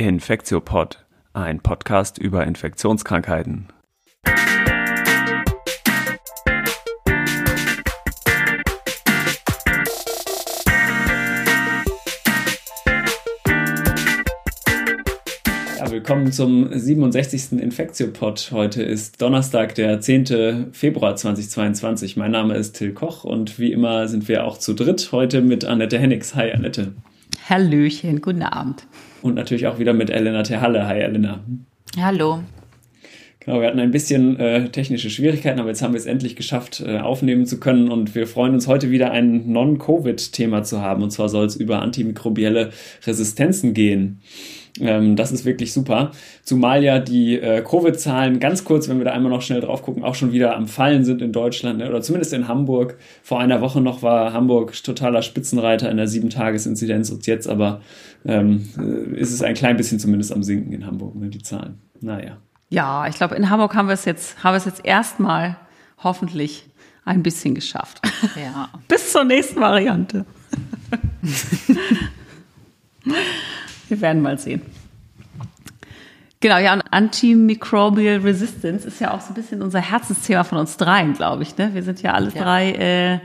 [0.00, 1.04] Infektiopod,
[1.34, 3.68] ein Podcast über Infektionskrankheiten.
[15.78, 17.60] Ja, willkommen zum 67.
[17.60, 18.52] Infektiopod.
[18.52, 20.72] Heute ist Donnerstag, der 10.
[20.72, 22.16] Februar 2022.
[22.16, 25.66] Mein Name ist Till Koch und wie immer sind wir auch zu dritt heute mit
[25.66, 26.34] Annette Hennigs.
[26.34, 26.94] Hi Annette.
[27.50, 28.86] Hallöchen, guten Abend.
[29.22, 30.86] Und natürlich auch wieder mit Elena Terhalle.
[30.86, 31.40] Hi Elena.
[32.00, 32.40] Hallo.
[33.40, 36.84] Genau, wir hatten ein bisschen äh, technische Schwierigkeiten, aber jetzt haben wir es endlich geschafft,
[36.86, 37.90] äh, aufnehmen zu können.
[37.90, 41.02] Und wir freuen uns heute wieder ein Non-Covid-Thema zu haben.
[41.02, 42.70] Und zwar soll es über antimikrobielle
[43.06, 44.20] Resistenzen gehen.
[44.78, 46.12] Ähm, das ist wirklich super.
[46.42, 50.04] Zumal ja die äh, Covid-Zahlen ganz kurz, wenn wir da einmal noch schnell drauf gucken,
[50.04, 51.88] auch schon wieder am Fallen sind in Deutschland ne?
[51.88, 52.96] oder zumindest in Hamburg.
[53.22, 57.80] Vor einer Woche noch war Hamburg totaler Spitzenreiter in der 7-Tages-Inzidenz und jetzt aber
[58.24, 61.78] ähm, äh, ist es ein klein bisschen zumindest am Sinken in Hamburg, ne, die Zahlen.
[62.00, 62.36] Naja.
[62.68, 65.56] Ja, ich glaube, in Hamburg haben wir es jetzt, haben wir es jetzt erstmal
[65.98, 66.66] hoffentlich
[67.04, 68.00] ein bisschen geschafft.
[68.36, 68.68] Ja.
[68.88, 70.24] Bis zur nächsten Variante.
[73.90, 74.62] Wir werden mal sehen.
[76.42, 80.78] Genau, ja, und Antimicrobial Resistance ist ja auch so ein bisschen unser Herzensthema von uns
[80.78, 81.56] dreien, glaube ich.
[81.58, 81.74] Ne?
[81.74, 82.42] Wir sind ja alle ja.
[82.42, 83.18] drei äh,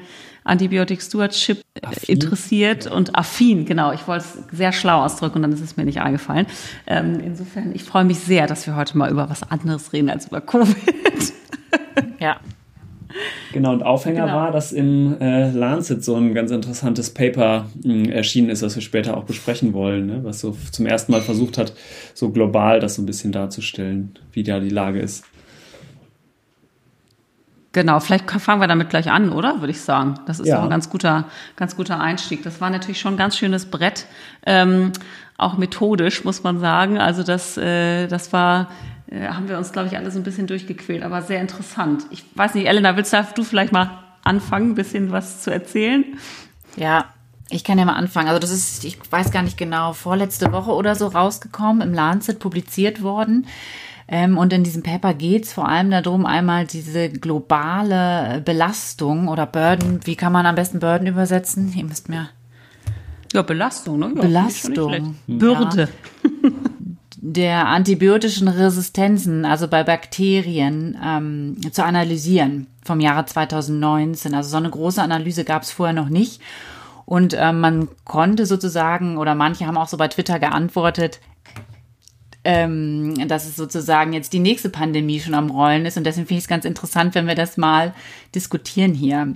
[0.44, 2.16] Antibiotic Stewardship äh, affin.
[2.16, 3.94] interessiert und affin, genau.
[3.94, 6.46] Ich wollte es sehr schlau ausdrücken und dann ist es mir nicht eingefallen.
[6.88, 10.28] Ähm, insofern, ich freue mich sehr, dass wir heute mal über was anderes reden als
[10.28, 11.34] über Covid.
[12.20, 12.40] Ja,
[13.54, 14.36] Genau, und Aufhänger genau.
[14.36, 18.82] war, dass im äh, Lancet so ein ganz interessantes Paper mh, erschienen ist, was wir
[18.82, 20.20] später auch besprechen wollen, ne?
[20.24, 21.74] was so zum ersten Mal versucht hat,
[22.14, 25.24] so global das so ein bisschen darzustellen, wie da die Lage ist.
[27.76, 29.60] Genau, vielleicht fangen wir damit gleich an, oder?
[29.60, 30.16] Würde ich sagen.
[30.28, 30.60] Das ist ja.
[30.60, 31.26] auch ein ganz guter,
[31.58, 32.42] ganz guter Einstieg.
[32.42, 34.06] Das war natürlich schon ein ganz schönes Brett,
[34.46, 34.94] ähm,
[35.38, 36.98] auch methodisch, muss man sagen.
[36.98, 38.70] Also das, äh, das war
[39.08, 42.06] äh, haben wir uns, glaube ich, alle so ein bisschen durchgequält, aber sehr interessant.
[42.10, 46.04] Ich weiß nicht, Elena, willst du vielleicht mal anfangen, ein bisschen was zu erzählen?
[46.76, 47.06] Ja,
[47.50, 48.28] ich kann ja mal anfangen.
[48.28, 52.40] Also das ist, ich weiß gar nicht genau, vorletzte Woche oder so rausgekommen, im Lancet
[52.40, 53.48] publiziert worden.
[54.08, 59.48] Ähm, und in diesem Paper geht es vor allem darum, einmal diese globale Belastung oder
[59.48, 61.74] Burden, wie kann man am besten Burden übersetzen?
[61.76, 62.30] Ihr müsst mir.
[63.34, 64.12] Ja, Belastung, ne?
[64.16, 65.16] Ja, Belastung.
[65.28, 65.90] Bürde.
[66.44, 66.50] Ja.
[67.18, 74.34] der antibiotischen Resistenzen, also bei Bakterien, ähm, zu analysieren vom Jahre 2019.
[74.34, 76.42] Also so eine große Analyse gab es vorher noch nicht.
[77.06, 81.20] Und äh, man konnte sozusagen, oder manche haben auch so bei Twitter geantwortet,
[82.44, 85.98] ähm, dass es sozusagen jetzt die nächste Pandemie schon am Rollen ist.
[85.98, 87.94] Und deswegen finde ich es ganz interessant, wenn wir das mal
[88.34, 89.36] diskutieren hier.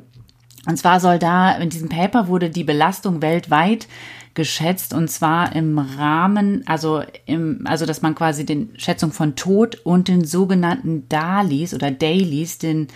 [0.67, 3.87] Und zwar soll da, in diesem Paper wurde die Belastung weltweit
[4.33, 9.79] geschätzt und zwar im Rahmen, also im, also dass man quasi den Schätzung von Tod
[9.83, 12.87] und den sogenannten DALIs oder Dailies, den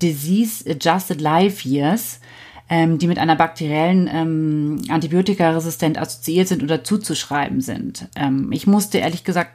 [0.00, 2.20] Disease Adjusted Life Years,
[2.68, 8.08] ähm, die mit einer bakteriellen ähm, Antibiotikaresistent assoziiert sind oder zuzuschreiben sind.
[8.16, 9.50] Ähm, ich musste ehrlich gesagt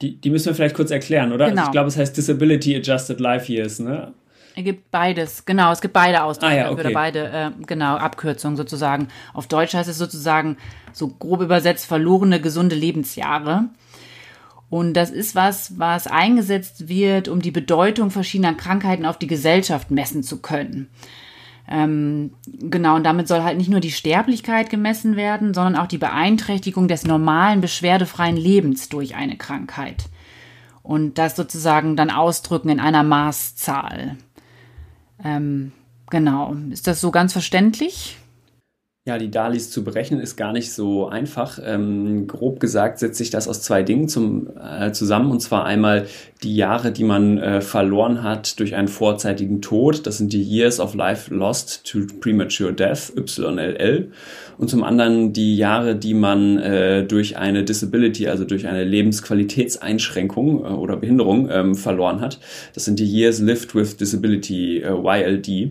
[0.00, 1.48] die, die müssen wir vielleicht kurz erklären, oder?
[1.48, 1.62] Genau.
[1.62, 4.12] Also ich glaube, es heißt Disability Adjusted Life Years, ne?
[4.56, 5.70] Es gibt beides, genau.
[5.72, 6.80] Es gibt beide Ausdrücke ah, ja, okay.
[6.80, 9.08] oder beide, äh, genau, Abkürzungen sozusagen.
[9.32, 10.56] Auf Deutsch heißt es sozusagen
[10.92, 13.66] so grob übersetzt verlorene gesunde Lebensjahre.
[14.70, 19.90] Und das ist was, was eingesetzt wird, um die Bedeutung verschiedener Krankheiten auf die Gesellschaft
[19.90, 20.90] messen zu können.
[21.70, 25.98] Ähm, genau, und damit soll halt nicht nur die Sterblichkeit gemessen werden, sondern auch die
[25.98, 30.06] Beeinträchtigung des normalen, beschwerdefreien Lebens durch eine Krankheit.
[30.82, 34.16] Und das sozusagen dann ausdrücken in einer Maßzahl.
[35.24, 35.72] Ähm,
[36.10, 36.54] genau.
[36.70, 38.16] Ist das so ganz verständlich?
[39.08, 41.58] Ja, die Dalis zu berechnen ist gar nicht so einfach.
[41.64, 45.30] Ähm, grob gesagt setzt sich das aus zwei Dingen zum, äh, zusammen.
[45.30, 46.06] Und zwar einmal
[46.42, 50.06] die Jahre, die man äh, verloren hat durch einen vorzeitigen Tod.
[50.06, 54.12] Das sind die Years of Life Lost to Premature Death, YLL.
[54.58, 60.64] Und zum anderen die Jahre, die man äh, durch eine Disability, also durch eine Lebensqualitätseinschränkung
[60.64, 62.40] äh, oder Behinderung ähm, verloren hat.
[62.74, 65.70] Das sind die Years Lived with Disability, äh, YLD.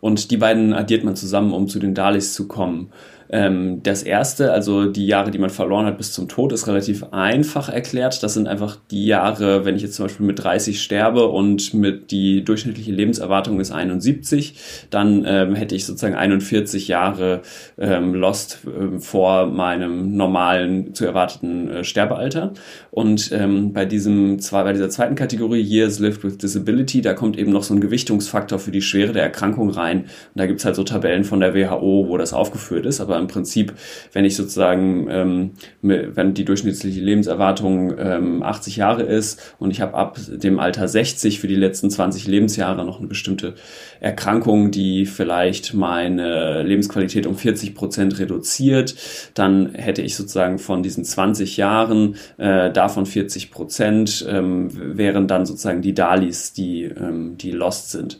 [0.00, 2.90] Und die beiden addiert man zusammen, um zu den Dalis zu kommen.
[3.30, 7.04] Ähm, das erste, also die Jahre, die man verloren hat bis zum Tod, ist relativ
[7.12, 8.22] einfach erklärt.
[8.22, 12.10] Das sind einfach die Jahre, wenn ich jetzt zum Beispiel mit 30 sterbe und mit
[12.10, 17.42] die durchschnittliche Lebenserwartung ist 71, dann ähm, hätte ich sozusagen 41 Jahre
[17.78, 22.52] ähm, lost äh, vor meinem normalen zu erwarteten äh, Sterbealter.
[22.90, 27.38] Und ähm, bei diesem zwei, bei dieser zweiten Kategorie Years Lived with Disability, da kommt
[27.38, 30.00] eben noch so ein Gewichtungsfaktor für die Schwere der Erkrankung rein.
[30.02, 33.00] Und da gibt's halt so Tabellen von der WHO, wo das aufgeführt ist.
[33.00, 33.74] Aber Im Prinzip,
[34.12, 35.50] wenn ich sozusagen, ähm,
[35.82, 41.40] wenn die durchschnittliche Lebenserwartung ähm, 80 Jahre ist und ich habe ab dem Alter 60
[41.40, 43.54] für die letzten 20 Lebensjahre noch eine bestimmte
[44.00, 48.94] Erkrankung, die vielleicht meine Lebensqualität um 40 Prozent reduziert,
[49.34, 55.46] dann hätte ich sozusagen von diesen 20 Jahren äh, davon 40 Prozent ähm, wären dann
[55.46, 58.18] sozusagen die Dalis, die, ähm, die lost sind.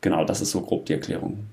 [0.00, 1.46] Genau, das ist so grob die Erklärung.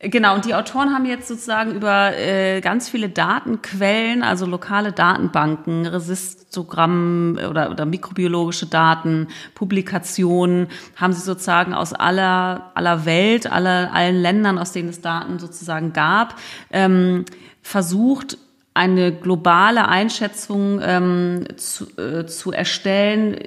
[0.00, 5.86] Genau, und die Autoren haben jetzt sozusagen über äh, ganz viele Datenquellen, also lokale Datenbanken,
[5.86, 14.16] Resistogramm oder, oder mikrobiologische Daten, Publikationen, haben sie sozusagen aus aller, aller Welt, aller, allen
[14.20, 16.34] Ländern, aus denen es Daten sozusagen gab,
[16.70, 17.24] ähm,
[17.62, 18.36] versucht,
[18.74, 23.38] eine globale Einschätzung ähm, zu, äh, zu erstellen,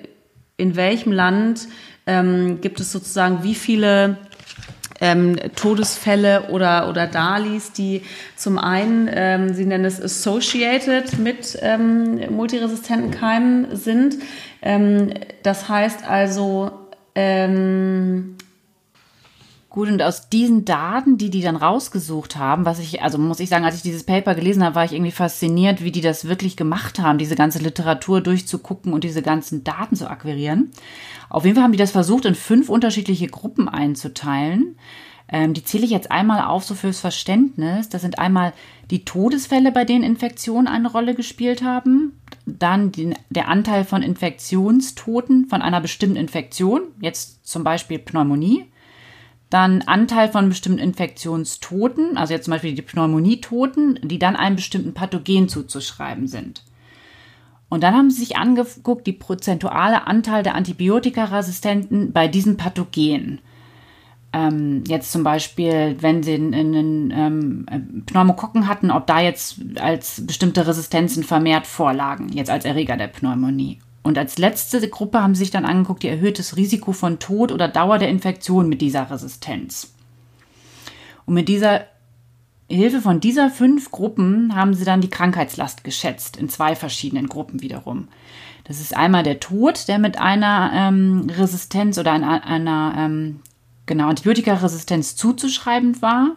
[0.55, 1.67] in welchem Land
[2.07, 4.17] ähm, gibt es sozusagen wie viele
[5.01, 8.03] ähm, Todesfälle oder, oder Dalis, die
[8.35, 14.17] zum einen, ähm, Sie nennen es associated mit ähm, multiresistenten Keimen sind.
[14.61, 15.09] Ähm,
[15.43, 16.71] das heißt also,
[17.15, 18.36] ähm,
[19.69, 23.49] Gut, und aus diesen Daten, die die dann rausgesucht haben, was ich, also muss ich
[23.49, 26.55] sagen, als ich dieses Paper gelesen habe, war ich irgendwie fasziniert, wie die das wirklich
[26.55, 30.71] gemacht haben, diese ganze Literatur durchzugucken und diese ganzen Daten zu akquirieren.
[31.29, 34.77] Auf jeden Fall haben die das versucht, in fünf unterschiedliche Gruppen einzuteilen.
[35.29, 37.89] Ähm, die zähle ich jetzt einmal auf, so fürs Verständnis.
[37.89, 38.53] Das sind einmal
[38.89, 42.13] die Todesfälle, bei denen Infektionen eine Rolle gespielt haben.
[42.45, 48.65] Dann die, der Anteil von Infektionstoten von einer bestimmten Infektion, jetzt zum Beispiel Pneumonie.
[49.49, 54.93] Dann Anteil von bestimmten Infektionstoten, also jetzt zum Beispiel die Pneumonietoten, die dann einem bestimmten
[54.93, 56.63] Pathogen zuzuschreiben sind.
[57.69, 63.39] Und dann haben sie sich angeguckt, die prozentuale Anteil der Antibiotikaresistenten bei diesen Pathogen.
[64.33, 70.67] Ähm, jetzt zum Beispiel, wenn sie einen ähm, Pneumokokken hatten, ob da jetzt als bestimmte
[70.67, 73.79] Resistenzen vermehrt vorlagen, jetzt als Erreger der Pneumonie.
[74.07, 77.67] Und als letzte Gruppe haben sie sich dann angeguckt, ihr erhöhtes Risiko von Tod oder
[77.67, 79.93] Dauer der Infektion mit dieser Resistenz.
[81.25, 81.81] Und mit dieser
[82.69, 87.61] Hilfe von dieser fünf Gruppen haben sie dann die Krankheitslast geschätzt, in zwei verschiedenen Gruppen
[87.61, 88.07] wiederum.
[88.63, 93.41] Das ist einmal der Tod, der mit einer ähm, Resistenz oder einer, einer ähm,
[93.87, 96.35] genau, Antibiotikaresistenz zuzuschreiben war.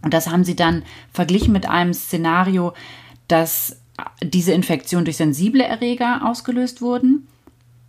[0.00, 0.82] Und das haben sie dann
[1.12, 2.72] verglichen mit einem Szenario,
[3.28, 3.76] dass
[4.22, 7.26] diese Infektion durch sensible Erreger ausgelöst wurden.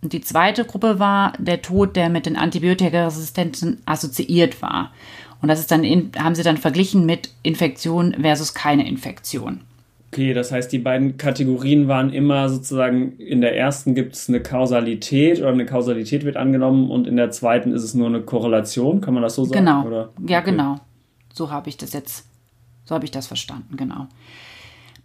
[0.02, 4.92] Und die zweite Gruppe war der Tod, der mit den Antibiotikaresistenzen assoziiert war.
[5.42, 9.60] Und das ist dann in, haben sie dann verglichen mit Infektion versus keine Infektion.
[10.12, 14.40] Okay, das heißt, die beiden Kategorien waren immer sozusagen, in der ersten gibt es eine
[14.40, 19.02] Kausalität oder eine Kausalität wird angenommen und in der zweiten ist es nur eine Korrelation,
[19.02, 19.66] kann man das so sagen?
[19.66, 19.84] Genau.
[19.84, 20.08] Oder?
[20.26, 20.80] Ja, genau.
[21.34, 22.24] So habe ich das jetzt,
[22.86, 24.06] so habe ich das verstanden, genau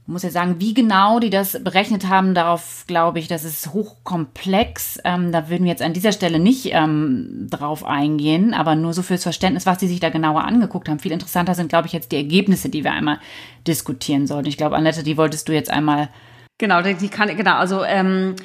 [0.05, 4.99] muss ja sagen, wie genau die das berechnet haben, darauf glaube ich, das ist hochkomplex.
[5.05, 9.01] Ähm, da würden wir jetzt an dieser Stelle nicht ähm, drauf eingehen, aber nur so
[9.01, 10.99] fürs Verständnis, was die sich da genauer angeguckt haben.
[10.99, 13.19] Viel interessanter sind, glaube ich, jetzt die Ergebnisse, die wir einmal
[13.65, 14.49] diskutieren sollten.
[14.49, 16.09] Ich glaube, Annette, die wolltest du jetzt einmal.
[16.57, 18.35] Genau, die kann, genau, also ähm,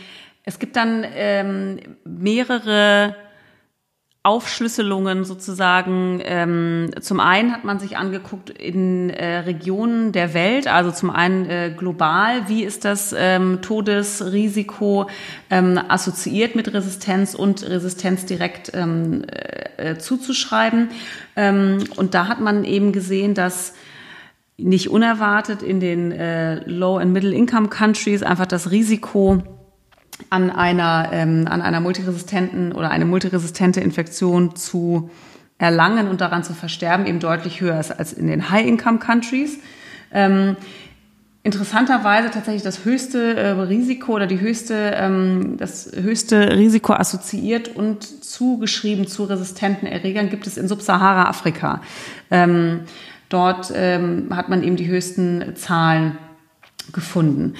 [0.44, 3.14] es gibt dann ähm, mehrere
[4.24, 6.20] Aufschlüsselungen sozusagen.
[6.24, 11.48] Ähm, zum einen hat man sich angeguckt in äh, Regionen der Welt, also zum einen
[11.48, 15.08] äh, global, wie ist das ähm, Todesrisiko
[15.50, 19.24] ähm, assoziiert mit Resistenz und Resistenz direkt ähm,
[19.76, 20.88] äh, zuzuschreiben.
[21.36, 23.74] Ähm, und da hat man eben gesehen, dass
[24.58, 29.42] nicht unerwartet in den äh, Low- and Middle-Income-Countries einfach das Risiko
[30.30, 35.10] an einer, ähm, an einer multiresistenten oder eine multiresistente Infektion zu
[35.58, 39.58] erlangen und daran zu versterben eben deutlich höher ist als in den High-Income-Countries.
[40.12, 40.56] Ähm,
[41.42, 48.02] interessanterweise tatsächlich das höchste äh, Risiko oder die höchste, ähm, das höchste Risiko assoziiert und
[48.24, 51.80] zugeschrieben zu resistenten Erregern gibt es in Subsahara-Afrika.
[52.30, 52.80] Ähm,
[53.28, 56.18] dort ähm, hat man eben die höchsten Zahlen
[56.92, 57.54] gefunden.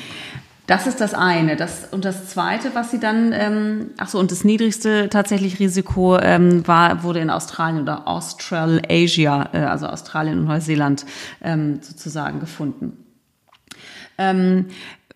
[0.68, 1.56] Das ist das eine.
[1.56, 6.18] Das, und das zweite, was sie dann, ähm, ach so, und das niedrigste tatsächlich Risiko
[6.18, 11.06] ähm, war, wurde in Australien oder Australasia, äh, also Australien und Neuseeland
[11.40, 13.02] ähm, sozusagen gefunden.
[14.18, 14.66] Ähm,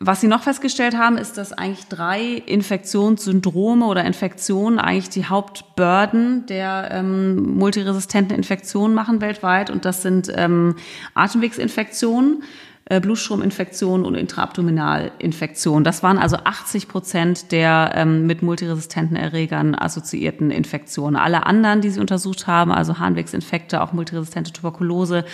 [0.01, 6.47] was sie noch festgestellt haben, ist, dass eigentlich drei Infektionssyndrome oder Infektionen eigentlich die Hauptburden
[6.47, 9.69] der ähm, multiresistenten Infektionen machen weltweit.
[9.69, 10.77] Und das sind ähm,
[11.13, 12.43] Atemwegsinfektionen,
[12.89, 15.85] Blutstrominfektionen und Intraabdominalinfektionen.
[15.85, 21.17] Das waren also 80 Prozent der ähm, mit multiresistenten Erregern assoziierten Infektionen.
[21.17, 25.25] Alle anderen, die sie untersucht haben, also Harnwegsinfekte, auch multiresistente Tuberkulose,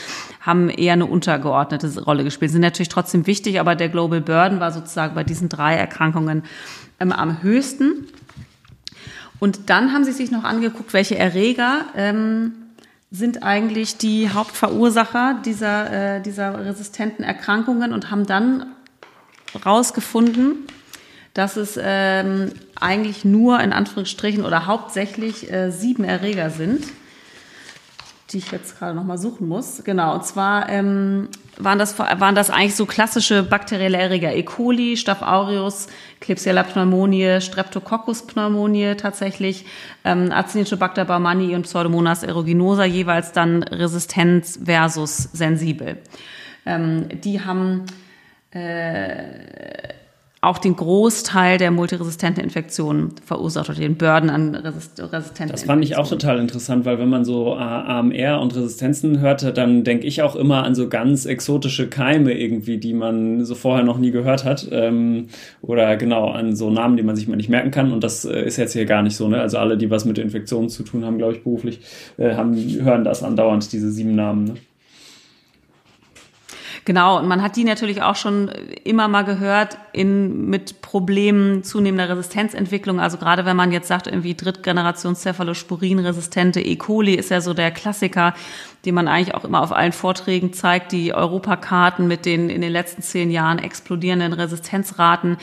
[0.40, 2.50] haben eher eine untergeordnete Rolle gespielt.
[2.50, 6.42] Sind natürlich trotzdem wichtig, aber der Global Burden war sozusagen bei diesen drei Erkrankungen
[7.00, 8.06] ähm, am höchsten.
[9.40, 12.52] Und dann haben sie sich noch angeguckt, welche Erreger ähm,
[13.10, 18.66] sind eigentlich die Hauptverursacher dieser, äh, dieser resistenten Erkrankungen und haben dann
[19.64, 20.66] rausgefunden,
[21.32, 26.84] dass es ähm, eigentlich nur in Anführungsstrichen oder hauptsächlich äh, sieben Erreger sind
[28.30, 29.82] die ich jetzt gerade noch mal suchen muss.
[29.84, 34.34] Genau, und zwar ähm, waren, das, waren das eigentlich so klassische bakterielle Erreger.
[34.34, 34.42] E.
[34.42, 35.86] coli, Staph aureus,
[36.20, 39.64] Klebsiella pneumonie, Streptococcus pneumonie tatsächlich,
[40.04, 45.96] ähm, Acinetobacter baumannii und Pseudomonas aeruginosa, jeweils dann Resistenz versus sensibel.
[46.66, 47.86] Ähm, die haben
[48.50, 49.97] äh,
[50.40, 55.50] auch den Großteil der multiresistenten Infektionen verursacht oder den Burden an resistenten Infektionen.
[55.50, 59.82] Das fand ich auch total interessant, weil wenn man so AMR und Resistenzen hörte, dann
[59.82, 63.98] denke ich auch immer an so ganz exotische Keime irgendwie, die man so vorher noch
[63.98, 64.68] nie gehört hat.
[64.70, 65.26] Ähm,
[65.60, 67.92] oder genau an so Namen, die man sich mal nicht merken kann.
[67.92, 69.26] Und das äh, ist jetzt hier gar nicht so.
[69.26, 69.40] Ne?
[69.40, 71.80] Also alle, die was mit Infektionen zu tun haben, glaube ich, beruflich,
[72.16, 74.44] äh, haben, hören das andauernd, diese sieben Namen.
[74.44, 74.54] Ne?
[76.88, 78.48] Genau, und man hat die natürlich auch schon
[78.82, 82.98] immer mal gehört in, mit Problemen zunehmender Resistenzentwicklung.
[82.98, 86.76] Also gerade wenn man jetzt sagt, irgendwie Drittgenerations-Cephalosporin-resistente E.
[86.76, 88.32] coli ist ja so der Klassiker,
[88.86, 92.72] den man eigentlich auch immer auf allen Vorträgen zeigt, die Europakarten mit den in den
[92.72, 95.36] letzten zehn Jahren explodierenden Resistenzraten.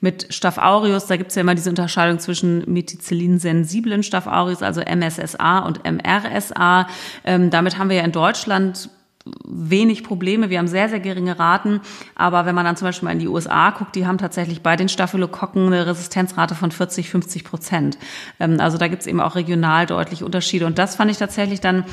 [0.00, 5.60] Mit Staph aureus, da gibt's ja immer diese Unterscheidung zwischen Methicillin-sensiblen Staph aureus, also MSSA
[5.60, 6.88] und MRSA.
[7.22, 8.90] Ähm, damit haben wir ja in Deutschland
[9.46, 10.50] wenig Probleme.
[10.50, 11.80] Wir haben sehr, sehr geringe Raten.
[12.14, 14.76] Aber wenn man dann zum Beispiel mal in die USA guckt, die haben tatsächlich bei
[14.76, 17.98] den Staphylokokken eine Resistenzrate von 40, 50 Prozent.
[18.38, 20.66] Ähm, also da gibt es eben auch regional deutliche Unterschiede.
[20.66, 21.84] Und das fand ich tatsächlich dann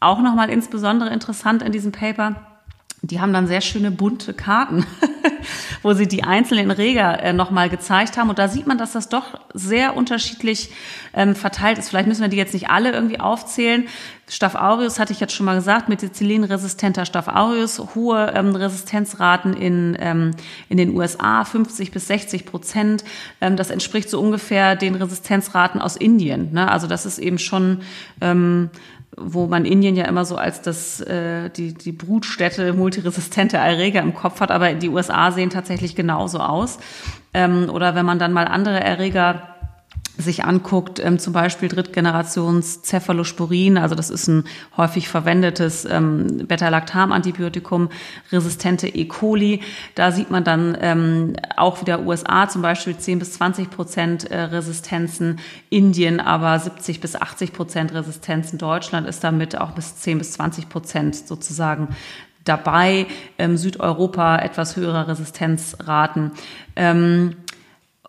[0.00, 2.51] auch nochmal insbesondere interessant in diesem Paper
[3.04, 4.86] die haben dann sehr schöne bunte Karten,
[5.82, 8.30] wo sie die einzelnen Reger äh, nochmal gezeigt haben.
[8.30, 10.70] Und da sieht man, dass das doch sehr unterschiedlich
[11.12, 11.88] ähm, verteilt ist.
[11.88, 13.88] Vielleicht müssen wir die jetzt nicht alle irgendwie aufzählen.
[14.28, 19.96] Staph aureus hatte ich jetzt schon mal gesagt, Methicillin-resistenter Staph aureus, hohe ähm, Resistenzraten in,
[19.98, 20.30] ähm,
[20.68, 23.02] in den USA, 50 bis 60 Prozent.
[23.40, 26.52] Ähm, das entspricht so ungefähr den Resistenzraten aus Indien.
[26.52, 26.70] Ne?
[26.70, 27.80] Also das ist eben schon
[28.20, 28.70] ähm,
[29.16, 34.14] wo man Indien ja immer so als das äh, die die Brutstätte multiresistente Erreger im
[34.14, 36.78] Kopf hat, aber die USA sehen tatsächlich genauso aus.
[37.34, 39.51] Ähm, oder wenn man dann mal andere Erreger
[40.22, 44.44] sich anguckt, ähm, zum Beispiel Drittgenerations Cephalosporin, also das ist ein
[44.76, 47.90] häufig verwendetes ähm, Beta-Lactam-Antibiotikum,
[48.30, 49.04] resistente E.
[49.04, 49.60] coli.
[49.94, 54.40] Da sieht man dann ähm, auch wieder USA zum Beispiel 10 bis 20 Prozent äh,
[54.40, 58.58] Resistenzen, Indien aber 70 bis 80 Prozent Resistenzen.
[58.58, 61.88] Deutschland ist damit auch bis 10 bis 20 Prozent sozusagen
[62.44, 63.06] dabei.
[63.38, 66.32] Ähm, Südeuropa etwas höhere Resistenzraten.
[66.76, 67.36] Ähm,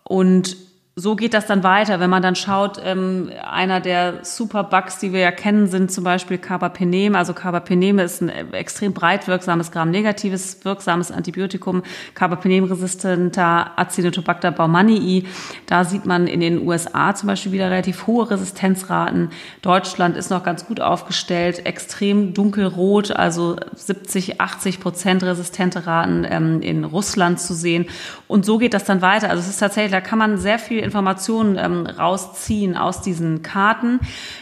[0.04, 0.58] und
[0.96, 2.00] so geht das dann weiter.
[2.00, 6.38] Wenn man dann schaut, ähm, einer der Superbugs, die wir ja kennen, sind zum Beispiel
[6.38, 7.16] Carbapenem.
[7.16, 11.82] Also Carbapenem ist ein extrem breit wirksames, gramnegatives wirksames Antibiotikum.
[12.14, 15.26] Carbapenem-resistenter Acinetobacter baumannii.
[15.66, 19.32] Da sieht man in den USA zum Beispiel wieder relativ hohe Resistenzraten.
[19.64, 26.62] Deutschland ist noch ganz gut aufgestellt, extrem dunkelrot, also 70, 80 Prozent resistente Raten ähm,
[26.62, 27.88] in Russland zu sehen.
[28.28, 29.32] Und so geht das dann weiter.
[29.32, 34.00] Also es ist tatsächlich, da kann man sehr viel Informationen ähm, rausziehen aus diesen Karten.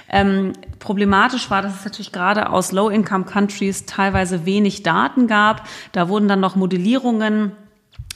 [0.10, 5.67] Ähm, problematisch war, dass es natürlich gerade aus Low-Income-Countries teilweise wenig Daten gab.
[5.91, 7.53] Da wurden dann noch Modellierungen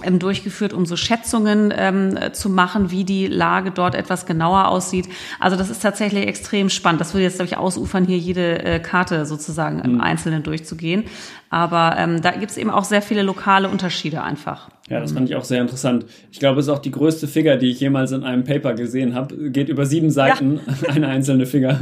[0.04, 5.08] durchgeführt, um so Schätzungen ähm, zu machen, wie die Lage dort etwas genauer aussieht.
[5.40, 7.00] Also das ist tatsächlich extrem spannend.
[7.00, 10.02] Das würde jetzt, glaube ich, ausufern, hier jede äh, Karte sozusagen im mhm.
[10.02, 11.06] Einzelnen durchzugehen.
[11.50, 14.70] Aber ähm, da gibt es eben auch sehr viele lokale Unterschiede einfach.
[14.90, 16.06] Ja, das fand ich auch sehr interessant.
[16.32, 19.16] Ich glaube, es ist auch die größte Figur, die ich jemals in einem Paper gesehen
[19.16, 19.50] habe.
[19.50, 20.90] Geht über sieben Seiten, ja.
[20.94, 21.80] eine einzelne Figur.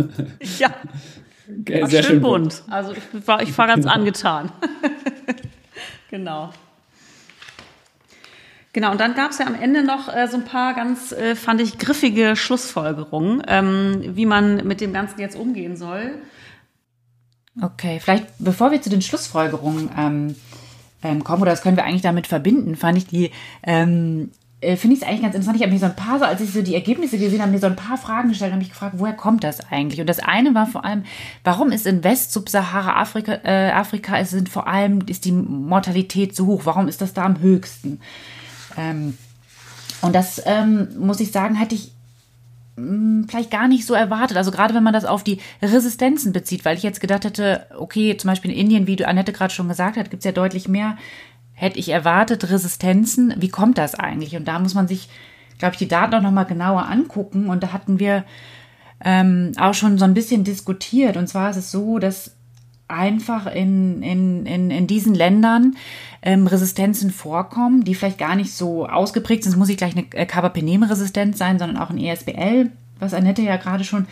[0.60, 0.70] Ja.
[1.68, 2.64] Sehr schön, schön bunt.
[2.70, 4.52] Also ich war, ich war ganz angetan.
[6.10, 6.52] genau.
[8.74, 11.36] Genau, und dann gab es ja am Ende noch äh, so ein paar ganz, äh,
[11.36, 16.16] fand ich, griffige Schlussfolgerungen, ähm, wie man mit dem Ganzen jetzt umgehen soll.
[17.62, 20.36] Okay, vielleicht bevor wir zu den Schlussfolgerungen ähm,
[21.04, 23.30] ähm, kommen, oder das können wir eigentlich damit verbinden, fand ich die
[23.62, 24.32] ähm,
[24.64, 25.58] äh, finde ich es eigentlich ganz interessant.
[25.58, 27.60] Ich habe mir so ein paar, so, als ich so die Ergebnisse gesehen habe, mir
[27.60, 30.00] so ein paar Fragen gestellt und mich gefragt, woher kommt das eigentlich?
[30.00, 31.04] Und das eine war vor allem,
[31.44, 36.62] warum ist in West-Subsahara-Afrika äh, Afrika, es sind vor allem, ist die Mortalität so hoch?
[36.64, 38.00] Warum ist das da am höchsten?
[38.78, 39.18] Ähm,
[40.02, 41.92] und das, ähm, muss ich sagen, hatte ich
[42.76, 44.38] hm, vielleicht gar nicht so erwartet.
[44.38, 48.18] Also gerade wenn man das auf die Resistenzen bezieht, weil ich jetzt gedacht hätte, okay,
[48.18, 50.68] zum Beispiel in Indien, wie du Annette gerade schon gesagt hat, gibt es ja deutlich
[50.68, 50.98] mehr,
[51.54, 53.34] hätte ich erwartet, Resistenzen.
[53.38, 54.36] Wie kommt das eigentlich?
[54.36, 55.08] Und da muss man sich,
[55.60, 57.50] glaube ich, die Daten auch nochmal genauer angucken.
[57.50, 58.26] Und da hatten wir
[59.06, 61.16] ähm, auch schon so ein bisschen diskutiert.
[61.16, 62.36] Und zwar ist es so, dass
[62.88, 65.76] einfach in, in, in, in diesen Ländern
[66.24, 69.52] ähm, Resistenzen vorkommen, die vielleicht gar nicht so ausgeprägt sind.
[69.52, 73.58] Es muss nicht gleich eine äh, Carbapenem-Resistenz sein, sondern auch ein ESBL, was Annette ja
[73.58, 74.08] gerade schon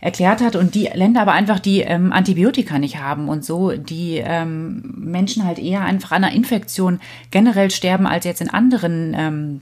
[0.00, 0.56] erklärt hat.
[0.56, 5.44] Und die Länder aber einfach die ähm, Antibiotika nicht haben und so die ähm, Menschen
[5.44, 9.60] halt eher einfach an einer Infektion generell sterben als jetzt in anderen ähm,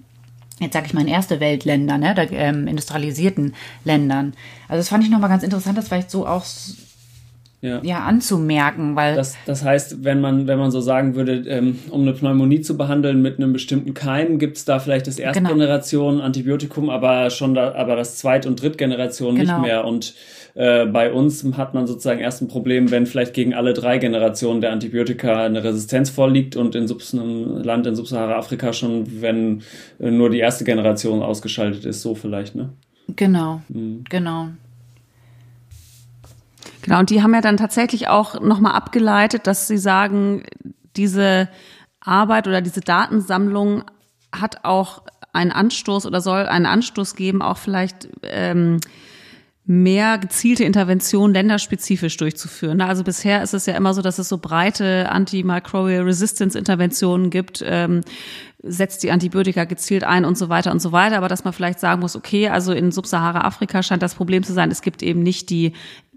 [0.61, 4.35] jetzt sage ich mal in erste Weltländern, ne, der, ähm, industrialisierten Ländern.
[4.69, 6.45] Also das fand ich nochmal ganz interessant, das vielleicht so auch
[7.65, 7.81] ja.
[7.83, 9.17] ja, anzumerken, weil.
[9.17, 12.77] Das, das heißt, wenn man, wenn man so sagen würde, ähm, um eine Pneumonie zu
[12.77, 15.55] behandeln mit einem bestimmten Keim, gibt es da vielleicht das erste genau.
[15.55, 19.55] Generation Antibiotikum, aber schon da, aber das Zweit- und Drittgeneration genau.
[19.55, 19.87] nicht mehr.
[19.87, 20.15] Und
[20.55, 24.61] äh, bei uns hat man sozusagen erst ein Problem, wenn vielleicht gegen alle drei Generationen
[24.61, 29.63] der Antibiotika eine Resistenz vorliegt und in einem Land in Subsahara-Afrika schon, wenn
[29.99, 32.69] äh, nur die erste Generation ausgeschaltet ist, so vielleicht, ne?
[33.17, 34.05] Genau, mhm.
[34.09, 34.49] genau.
[36.85, 40.43] Genau, und die haben ja dann tatsächlich auch nochmal abgeleitet, dass sie sagen,
[40.97, 41.49] diese
[41.99, 43.85] Arbeit oder diese Datensammlung
[44.31, 48.81] hat auch einen Anstoß oder soll einen Anstoß geben, auch vielleicht ähm,
[49.65, 52.83] mehr gezielte Interventionen länderspezifisch durchzuführen.
[52.83, 57.65] Also bisher ist es ja immer so, dass es so breite Antimicrobial Resistance Interventionen gibt,
[57.67, 58.03] ähm,
[58.63, 61.17] setzt die Antibiotika gezielt ein und so weiter und so weiter.
[61.17, 64.71] Aber dass man vielleicht sagen muss, okay, also in Subsahara-Afrika scheint das Problem zu sein,
[64.71, 65.73] es gibt eben nicht die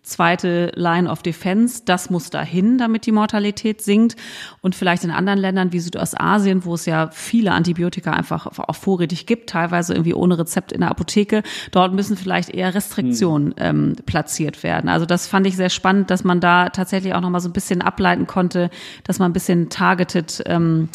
[0.07, 4.15] zweite Line of Defense, das muss dahin, damit die Mortalität sinkt.
[4.61, 9.25] Und vielleicht in anderen Ländern wie Südostasien, wo es ja viele Antibiotika einfach auch vorrätig
[9.25, 13.55] gibt, teilweise irgendwie ohne Rezept in der Apotheke, dort müssen vielleicht eher Restriktionen hm.
[13.57, 14.89] ähm, platziert werden.
[14.89, 17.81] Also das fand ich sehr spannend, dass man da tatsächlich auch nochmal so ein bisschen
[17.81, 18.69] ableiten konnte,
[19.03, 20.89] dass man ein bisschen targeted ähm,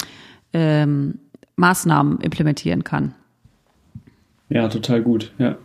[0.52, 1.18] ähm,
[1.56, 3.14] Maßnahmen implementieren kann.
[4.48, 5.56] Ja, total gut, ja.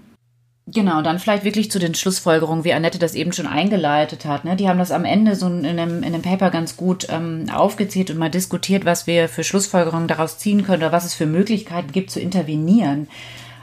[0.70, 4.44] Genau, dann vielleicht wirklich zu den Schlussfolgerungen, wie Annette das eben schon eingeleitet hat.
[4.44, 4.58] Ne?
[4.58, 8.12] Die haben das am Ende so in einem, in einem Paper ganz gut ähm, aufgezählt
[8.12, 11.94] und mal diskutiert, was wir für Schlussfolgerungen daraus ziehen können oder was es für Möglichkeiten
[11.94, 13.08] gibt zu intervenieren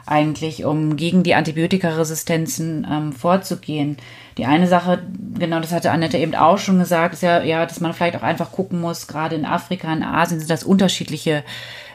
[0.06, 3.96] eigentlich, um gegen die Antibiotikaresistenzen ähm, vorzugehen.
[4.36, 5.02] Die eine Sache,
[5.38, 8.22] genau das hatte Annette eben auch schon gesagt, ist ja, ja, dass man vielleicht auch
[8.22, 11.42] einfach gucken muss, gerade in Afrika, in Asien sind das unterschiedliche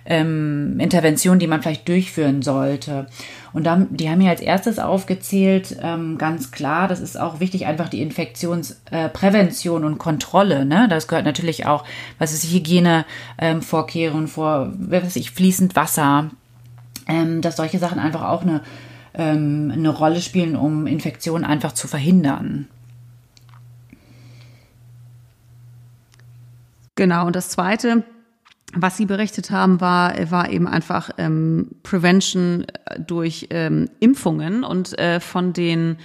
[0.10, 3.06] ähm, Interventionen, die man vielleicht durchführen sollte.
[3.54, 7.68] Und dann, die haben hier als erstes aufgezählt, ähm, ganz klar, das ist auch wichtig,
[7.68, 10.66] einfach die Infektionsprävention äh, und Kontrolle.
[10.66, 10.88] Ne?
[10.90, 11.86] Das gehört natürlich auch,
[12.18, 16.32] was ist Hygienevorkehrungen ähm, vor, was weiß ich, fließend Wasser,
[17.08, 18.62] ähm, dass solche Sachen einfach auch eine,
[19.14, 22.68] ähm, eine Rolle spielen, um Infektionen einfach zu verhindern.
[26.96, 28.04] Genau, und das Zweite,
[28.76, 32.66] was Sie berichtet haben, war, war eben einfach ähm, Prevention
[33.00, 35.98] durch ähm, Impfungen und äh, von den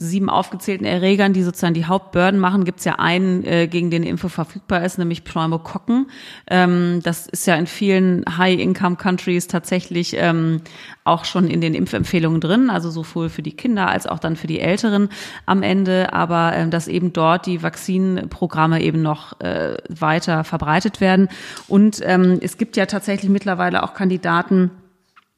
[0.00, 4.04] sieben aufgezählten Erregern, die sozusagen die Hauptbürden machen, gibt es ja einen, äh, gegen den
[4.04, 6.08] Info verfügbar ist, nämlich Pneumokokken.
[6.48, 10.60] Ähm, das ist ja in vielen High-Income-Countries tatsächlich ähm,
[11.02, 14.46] auch schon in den Impfempfehlungen drin, also sowohl für die Kinder als auch dann für
[14.46, 15.08] die Älteren
[15.46, 21.28] am Ende, aber ähm, dass eben dort die Vakzinprogramme eben noch äh, weiter verbreitet werden.
[21.66, 24.70] Und ähm, es gibt ja tatsächlich mittlerweile auch Kandidaten,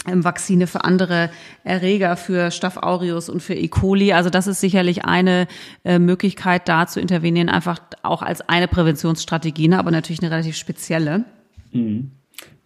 [0.07, 1.31] Vakzine für andere
[1.65, 3.69] Erreger, für Staph aureus und für E.
[3.69, 4.13] coli.
[4.13, 5.47] Also das ist sicherlich eine
[5.85, 10.57] äh, Möglichkeit, da zu intervenieren, einfach auch als eine Präventionsstrategie, ne, aber natürlich eine relativ
[10.57, 11.25] spezielle.
[11.73, 12.13] Mhm.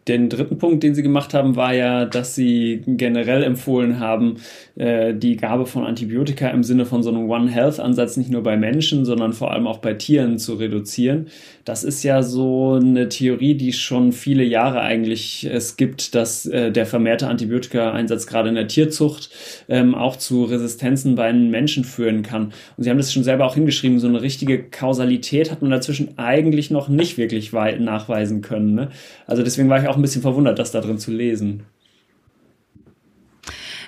[0.07, 4.37] Den dritten Punkt, den Sie gemacht haben, war ja, dass Sie generell empfohlen haben,
[4.77, 8.43] äh, die Gabe von Antibiotika im Sinne von so einem One Health Ansatz nicht nur
[8.43, 11.29] bei Menschen, sondern vor allem auch bei Tieren zu reduzieren.
[11.64, 16.71] Das ist ja so eine Theorie, die schon viele Jahre eigentlich es gibt, dass äh,
[16.71, 19.31] der vermehrte Antibiotika-Einsatz gerade in der Tierzucht
[19.69, 22.53] ähm, auch zu Resistenzen bei den Menschen führen kann.
[22.77, 26.19] Und Sie haben das schon selber auch hingeschrieben, so eine richtige Kausalität hat man dazwischen
[26.19, 28.75] eigentlich noch nicht wirklich nachweisen können.
[28.75, 28.90] Ne?
[29.27, 31.63] Also deswegen war ich auch auch ein bisschen verwundert, das da drin zu lesen.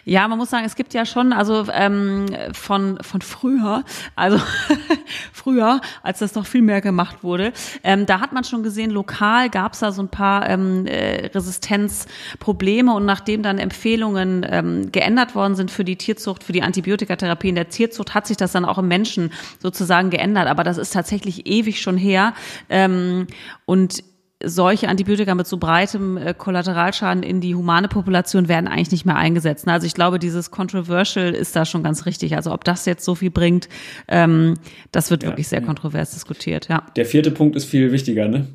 [0.08, 3.82] Ja, man muss sagen, es gibt ja schon, also ähm, von, von früher,
[4.14, 4.38] also
[5.32, 9.50] früher, als das noch viel mehr gemacht wurde, ähm, da hat man schon gesehen, lokal
[9.50, 15.34] gab es da so ein paar ähm, äh, Resistenzprobleme und nachdem dann Empfehlungen ähm, geändert
[15.34, 18.64] worden sind für die Tierzucht, für die Antibiotikatherapie in der Tierzucht, hat sich das dann
[18.64, 20.46] auch im Menschen sozusagen geändert.
[20.46, 22.32] Aber das ist tatsächlich ewig schon her.
[22.68, 23.26] Ähm,
[23.64, 24.04] und
[24.44, 29.16] solche Antibiotika mit so breitem äh, Kollateralschaden in die humane Population werden eigentlich nicht mehr
[29.16, 29.66] eingesetzt.
[29.66, 32.36] Also ich glaube, dieses Controversial ist da schon ganz richtig.
[32.36, 33.68] Also ob das jetzt so viel bringt,
[34.08, 34.54] ähm,
[34.92, 35.66] das wird ja, wirklich sehr ja.
[35.66, 36.68] kontrovers diskutiert.
[36.68, 36.86] Ja.
[36.96, 38.46] Der vierte Punkt ist viel wichtiger, ne?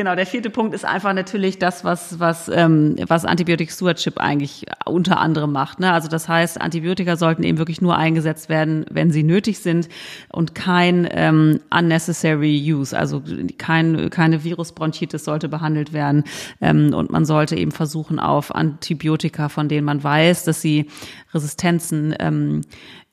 [0.00, 4.64] Genau, der vierte Punkt ist einfach natürlich das, was, was, ähm, was Antibiotic Stewardship eigentlich
[4.86, 5.78] unter anderem macht.
[5.78, 5.92] Ne?
[5.92, 9.90] Also das heißt, Antibiotika sollten eben wirklich nur eingesetzt werden, wenn sie nötig sind
[10.32, 13.22] und kein ähm, unnecessary use, also
[13.58, 16.24] kein, keine Virusbronchitis sollte behandelt werden.
[16.62, 20.88] Ähm, und man sollte eben versuchen, auf Antibiotika, von denen man weiß, dass sie
[21.34, 22.62] Resistenzen ähm,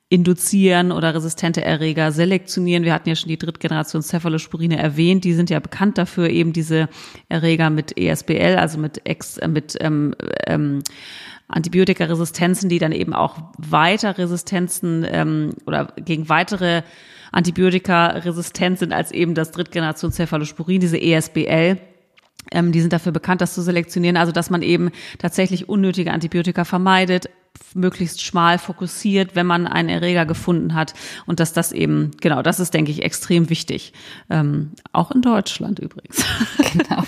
[0.09, 2.85] induzieren oder resistente Erreger selektionieren.
[2.85, 5.25] Wir hatten ja schon die Drittgeneration Cephalosporine erwähnt.
[5.25, 6.87] Die sind ja bekannt dafür, eben diese
[7.27, 10.15] Erreger mit ESBL, also mit, Ex, äh, mit ähm,
[10.45, 10.81] ähm,
[11.49, 16.83] Antibiotikaresistenzen, die dann eben auch weiter Resistenzen ähm, oder gegen weitere
[17.33, 21.77] Antibiotika resistent sind als eben das Drittgeneration Cephalosporin, diese ESBL.
[22.51, 26.63] Ähm, die sind dafür bekannt, das zu selektionieren, also dass man eben tatsächlich unnötige Antibiotika
[26.63, 27.29] vermeidet,
[27.73, 30.93] möglichst schmal fokussiert, wenn man einen Erreger gefunden hat.
[31.25, 33.93] Und dass das eben, genau, das ist, denke ich, extrem wichtig.
[34.29, 36.23] Ähm, auch in Deutschland übrigens.
[36.73, 37.03] Genau.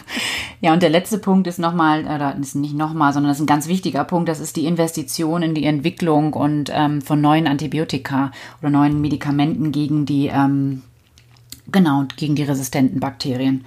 [0.61, 3.47] Ja, und der letzte Punkt ist nochmal, oder ist nicht nochmal, sondern das ist ein
[3.47, 8.31] ganz wichtiger Punkt, das ist die Investition in die Entwicklung und ähm, von neuen Antibiotika
[8.61, 10.81] oder neuen Medikamenten gegen die, ähm,
[11.71, 13.65] genau, gegen die resistenten Bakterien.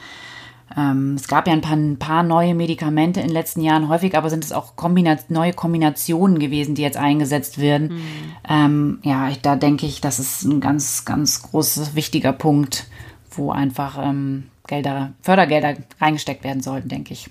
[0.76, 4.16] Ähm, es gab ja ein paar, ein paar, neue Medikamente in den letzten Jahren, häufig
[4.16, 7.94] aber sind es auch Kombina neue Kombinationen gewesen, die jetzt eingesetzt werden.
[7.94, 8.02] Mhm.
[8.48, 12.86] Ähm, ja, ich, da denke ich, das ist ein ganz, ganz großer, wichtiger Punkt,
[13.30, 17.28] wo einfach ähm, Gelder, Fördergelder reingesteckt werden sollten, denke ich.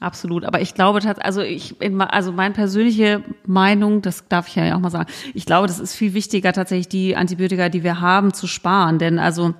[0.00, 4.80] Absolut, aber ich glaube also ich, also meine persönliche Meinung, das darf ich ja auch
[4.80, 8.48] mal sagen, ich glaube, das ist viel wichtiger tatsächlich die Antibiotika, die wir haben, zu
[8.48, 9.54] sparen, denn also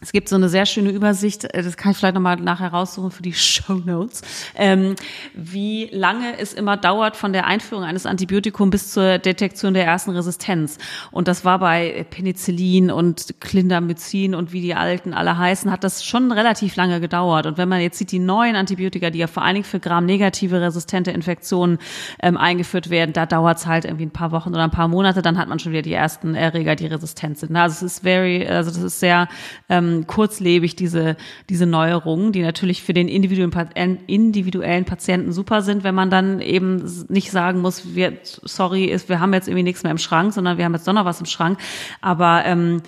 [0.00, 3.10] es gibt so eine sehr schöne Übersicht, äh, das kann ich vielleicht nochmal nachher raussuchen
[3.10, 4.22] für die Show Notes,
[4.56, 4.94] ähm,
[5.34, 10.10] wie lange es immer dauert von der Einführung eines Antibiotikum bis zur Detektion der ersten
[10.10, 10.78] Resistenz.
[11.10, 16.04] Und das war bei Penicillin und Clindamycin und wie die alten alle heißen, hat das
[16.04, 17.46] schon relativ lange gedauert.
[17.46, 20.60] Und wenn man jetzt sieht, die neuen Antibiotika, die ja vor allen Dingen für Gram-negative
[20.60, 21.78] resistente Infektionen
[22.22, 25.22] ähm, eingeführt werden, da dauert es halt irgendwie ein paar Wochen oder ein paar Monate,
[25.22, 27.54] dann hat man schon wieder die ersten Erreger, die resistent sind.
[27.56, 29.28] Also es ist very, also das ist sehr
[29.68, 31.16] ähm, ähm, kurzlebig, diese,
[31.48, 36.82] diese Neuerungen, die natürlich für den individuellen, individuellen Patienten super sind, wenn man dann eben
[37.08, 40.64] nicht sagen muss, wir, sorry, wir haben jetzt irgendwie nichts mehr im Schrank, sondern wir
[40.64, 41.58] haben jetzt doch noch was im Schrank.
[42.00, 42.82] Aber ähm,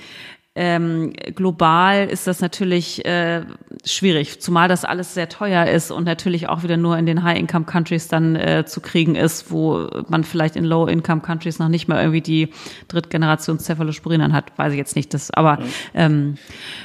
[0.55, 3.43] ähm, global ist das natürlich äh,
[3.85, 8.09] schwierig, zumal das alles sehr teuer ist und natürlich auch wieder nur in den High-Income-Countries
[8.09, 12.49] dann äh, zu kriegen ist, wo man vielleicht in Low-Income-Countries noch nicht mal irgendwie die
[12.89, 15.59] Drittgeneration Cephalosporin hat, weiß ich jetzt nicht, das, aber
[15.95, 16.37] ähm,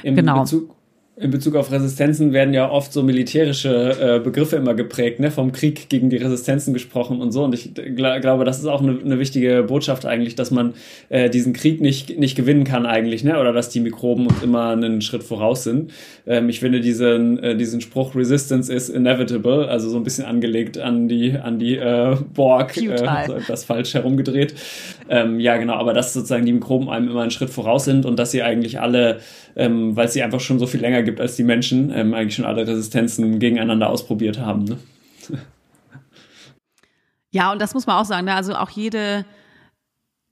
[0.02, 0.40] genau.
[0.40, 0.77] Bezug
[1.20, 5.30] in Bezug auf Resistenzen werden ja oft so militärische äh, Begriffe immer geprägt, ne?
[5.30, 7.44] vom Krieg gegen die Resistenzen gesprochen und so.
[7.44, 10.74] Und ich gl glaube, das ist auch eine, eine wichtige Botschaft eigentlich, dass man
[11.08, 13.40] äh, diesen Krieg nicht, nicht gewinnen kann eigentlich, ne?
[13.40, 15.90] oder dass die Mikroben uns immer einen Schritt voraus sind.
[16.26, 20.78] Ähm, ich finde diesen, äh, diesen Spruch Resistance is inevitable, also so ein bisschen angelegt
[20.78, 24.54] an die, an die äh, Borg, äh, so etwas falsch herumgedreht.
[25.08, 28.18] Ähm, ja, genau, aber dass sozusagen die Mikroben einem immer einen Schritt voraus sind und
[28.18, 29.20] dass sie eigentlich alle,
[29.56, 32.44] ähm, weil sie einfach schon so viel länger gibt als die Menschen, ähm, eigentlich schon
[32.44, 34.64] alle Resistenzen gegeneinander ausprobiert haben.
[34.64, 34.78] Ne?
[37.30, 38.24] Ja, und das muss man auch sagen.
[38.24, 38.34] Ne?
[38.34, 39.26] Also auch jede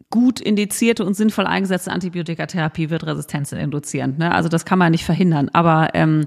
[0.09, 4.17] gut indizierte und sinnvoll eingesetzte Antibiotikatherapie wird Resistenzen induzieren.
[4.19, 4.33] Ne?
[4.33, 5.51] Also das kann man nicht verhindern.
[5.53, 6.27] Aber ähm,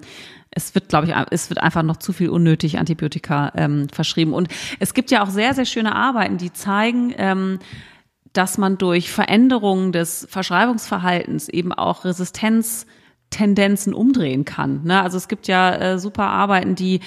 [0.51, 4.33] es wird, glaube ich, es wird einfach noch zu viel unnötig Antibiotika ähm, verschrieben.
[4.33, 7.59] Und es gibt ja auch sehr, sehr schöne Arbeiten, die zeigen, ähm,
[8.33, 14.83] dass man durch Veränderungen des Verschreibungsverhaltens eben auch Resistenztendenzen umdrehen kann.
[14.83, 15.01] Ne?
[15.01, 16.99] Also es gibt ja äh, super Arbeiten, die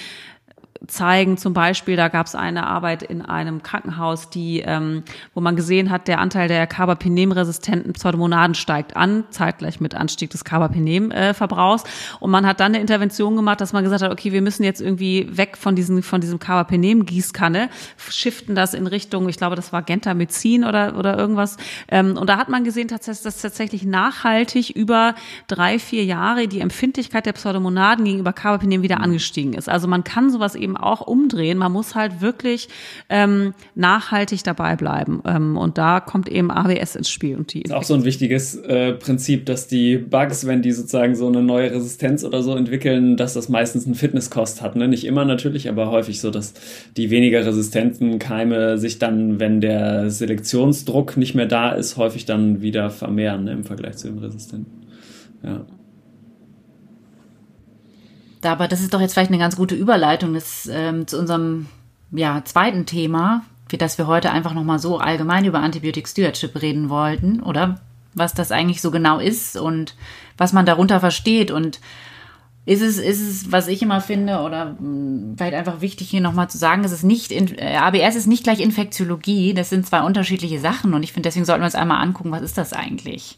[0.87, 1.37] zeigen.
[1.37, 5.89] Zum Beispiel, da gab es eine Arbeit in einem Krankenhaus, die, ähm, wo man gesehen
[5.89, 11.83] hat, der Anteil der Carbapenem-resistenten Pseudomonaden steigt an, zeitgleich mit Anstieg des Carbapenem-Verbrauchs.
[12.19, 14.81] Und man hat dann eine Intervention gemacht, dass man gesagt hat, okay, wir müssen jetzt
[14.81, 17.69] irgendwie weg von diesem, von diesem Carbapenem-Gießkanne,
[18.09, 21.57] shiften das in Richtung, ich glaube, das war Gentamycin oder, oder irgendwas.
[21.87, 25.15] Ähm, und da hat man gesehen, dass tatsächlich nachhaltig über
[25.47, 29.69] drei, vier Jahre die Empfindlichkeit der Pseudomonaden gegenüber Carbapenem wieder angestiegen ist.
[29.69, 31.57] Also man kann sowas eben eben auch umdrehen.
[31.57, 32.69] Man muss halt wirklich
[33.09, 35.21] ähm, nachhaltig dabei bleiben.
[35.25, 37.37] Ähm, und da kommt eben AWS ins Spiel.
[37.37, 40.71] Und die das ist auch so ein wichtiges äh, Prinzip, dass die Bugs, wenn die
[40.71, 44.75] sozusagen so eine neue Resistenz oder so entwickeln, dass das meistens einen Fitnesskost hat.
[44.75, 44.87] Ne?
[44.87, 46.53] Nicht immer natürlich, aber häufig so, dass
[46.97, 52.61] die weniger resistenten Keime sich dann, wenn der Selektionsdruck nicht mehr da ist, häufig dann
[52.61, 54.83] wieder vermehren ne, im Vergleich zu den resistenten.
[55.43, 55.65] Ja.
[58.45, 61.67] Aber das ist doch jetzt vielleicht eine ganz gute Überleitung des, ähm, zu unserem
[62.11, 66.89] ja, zweiten Thema, für das wir heute einfach nochmal so allgemein über Antibiotic Stewardship reden
[66.89, 67.79] wollten, oder?
[68.13, 69.95] Was das eigentlich so genau ist und
[70.37, 71.79] was man darunter versteht und
[72.65, 76.49] ist es, ist es, was ich immer finde, oder hm, vielleicht einfach wichtig hier nochmal
[76.49, 80.59] zu sagen, es ist nicht, äh, ABS ist nicht gleich Infektiologie, das sind zwei unterschiedliche
[80.59, 83.37] Sachen und ich finde, deswegen sollten wir uns einmal angucken, was ist das eigentlich?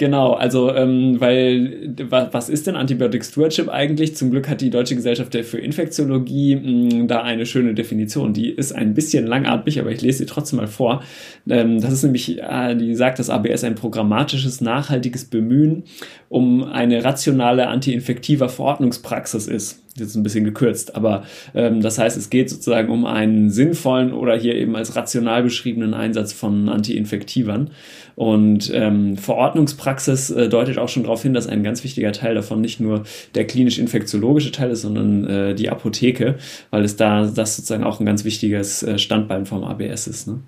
[0.00, 4.16] Genau, also ähm, weil was ist denn Antibiotic Stewardship eigentlich?
[4.16, 8.32] Zum Glück hat die Deutsche Gesellschaft für Infektiologie mh, hm, da eine schöne Definition.
[8.32, 11.02] Die ist ein bisschen langatmig, aber ich lese sie trotzdem mal vor.
[11.46, 15.82] Ähm, das ist nämlich, äh, die sagt, dass ABS ein programmatisches, nachhaltiges Bemühen
[16.30, 22.30] um eine rationale antiinfektiver Verordnungspraxis ist jetzt ein bisschen gekürzt, aber ähm, das heißt, es
[22.30, 27.70] geht sozusagen um einen sinnvollen oder hier eben als rational beschriebenen Einsatz von Antiinfektivern.
[28.16, 32.60] Und ähm, Verordnungspraxis äh, deutet auch schon darauf hin, dass ein ganz wichtiger Teil davon
[32.60, 36.34] nicht nur der klinisch-infektiologische Teil ist, sondern äh, die Apotheke,
[36.70, 40.26] weil es da das sozusagen auch ein ganz wichtiges äh, Standbein vom ABS ist.
[40.26, 40.40] Ne?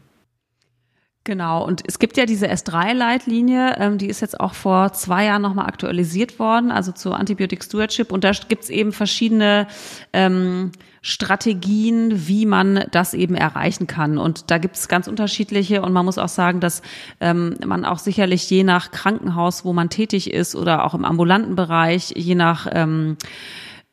[1.24, 5.42] Genau, und es gibt ja diese S3-Leitlinie, ähm, die ist jetzt auch vor zwei Jahren
[5.42, 8.11] nochmal aktualisiert worden, also zu Antibiotic Stewardship.
[8.11, 9.68] Und da gibt's eben verschiedene
[10.12, 14.18] ähm, Strategien, wie man das eben erreichen kann.
[14.18, 15.82] Und da gibt's ganz unterschiedliche.
[15.82, 16.82] Und man muss auch sagen, dass
[17.20, 21.54] ähm, man auch sicherlich je nach Krankenhaus, wo man tätig ist oder auch im ambulanten
[21.54, 23.16] Bereich, je nach ähm,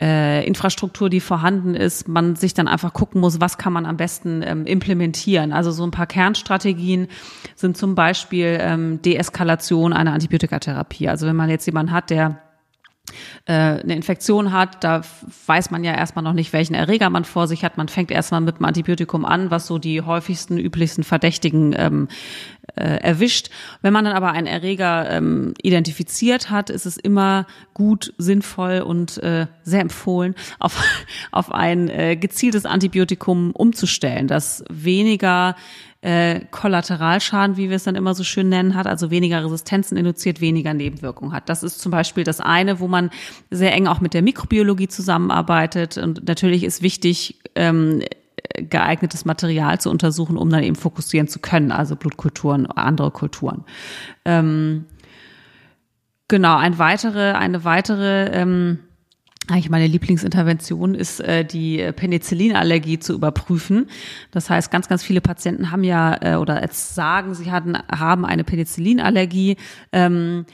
[0.01, 3.97] äh, Infrastruktur, die vorhanden ist, man sich dann einfach gucken muss, was kann man am
[3.97, 5.51] besten ähm, implementieren.
[5.51, 7.07] Also so ein paar Kernstrategien
[7.55, 11.09] sind zum Beispiel ähm, Deeskalation einer Antibiotikatherapie.
[11.09, 12.41] Also wenn man jetzt jemanden hat, der
[13.45, 15.01] äh, eine Infektion hat, da
[15.47, 17.77] weiß man ja erstmal noch nicht, welchen Erreger man vor sich hat.
[17.77, 22.58] Man fängt erstmal mit dem Antibiotikum an, was so die häufigsten, üblichsten Verdächtigen ähm, äh,
[22.75, 23.49] erwischt.
[23.81, 29.17] Wenn man dann aber einen Erreger ähm, identifiziert hat, ist es immer gut, sinnvoll und
[29.19, 30.81] äh, sehr empfohlen, auf,
[31.31, 35.55] auf ein äh, gezieltes Antibiotikum umzustellen, das weniger
[36.01, 40.39] äh, Kollateralschaden, wie wir es dann immer so schön nennen, hat, also weniger Resistenzen induziert,
[40.39, 41.49] weniger Nebenwirkungen hat.
[41.49, 43.09] Das ist zum Beispiel das eine, wo man
[43.51, 45.97] sehr eng auch mit der Mikrobiologie zusammenarbeitet.
[45.97, 48.01] Und natürlich ist wichtig, ähm,
[48.57, 53.63] geeignetes Material zu untersuchen, um dann eben fokussieren zu können, also Blutkulturen, andere Kulturen.
[54.25, 54.85] Ähm,
[56.27, 58.79] genau, ein weitere, eine weitere ähm,
[59.49, 63.87] eigentlich meine Lieblingsintervention ist, äh, die Penicillinallergie zu überprüfen.
[64.31, 68.25] Das heißt, ganz, ganz viele Patienten haben ja äh, oder jetzt sagen, sie hatten, haben
[68.25, 69.57] eine Penicillinallergie.
[69.91, 70.45] Ähm,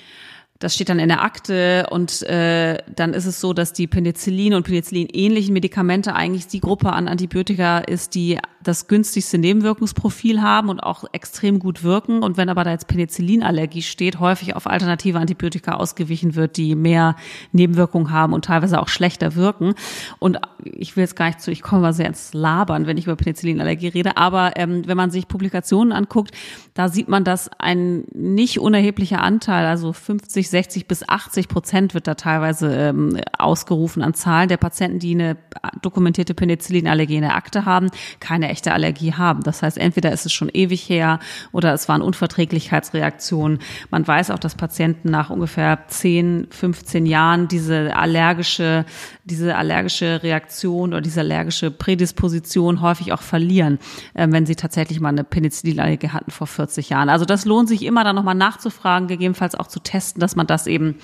[0.59, 4.53] das steht dann in der Akte und äh, dann ist es so, dass die Penicillin
[4.53, 10.79] und Penicillin-ähnlichen Medikamente eigentlich die Gruppe an Antibiotika ist, die das günstigste Nebenwirkungsprofil haben und
[10.79, 12.23] auch extrem gut wirken.
[12.23, 17.15] Und wenn aber da jetzt Penicillinallergie steht, häufig auf alternative Antibiotika ausgewichen wird, die mehr
[17.51, 19.75] Nebenwirkungen haben und teilweise auch schlechter wirken.
[20.19, 23.05] Und ich will jetzt gar nicht zu, ich komme mal sehr ins Labern, wenn ich
[23.05, 26.31] über Penicillinallergie rede, aber ähm, wenn man sich Publikationen anguckt,
[26.73, 32.08] da sieht man, dass ein nicht unerheblicher Anteil, also 50, 60 bis 80 Prozent wird
[32.08, 35.38] da teilweise ähm, ausgerufen an Zahlen der Patienten, die eine
[35.81, 39.43] dokumentierte Penicillinallergie in der Akte haben, keine echte Allergie haben.
[39.43, 41.19] Das heißt, entweder ist es schon ewig her
[41.51, 43.60] oder es waren Unverträglichkeitsreaktionen.
[43.89, 48.86] Man weiß auch, dass Patienten nach ungefähr 10, 15 Jahren diese allergische,
[49.23, 53.79] diese allergische Reaktion oder diese allergische Prädisposition häufig auch verlieren,
[54.13, 57.10] äh, wenn sie tatsächlich mal eine Penicillinallergie hatten vor 40 Jahren.
[57.10, 60.67] Also das lohnt sich immer dann nochmal nachzufragen, gegebenenfalls auch zu testen, dass man das
[60.67, 60.95] eben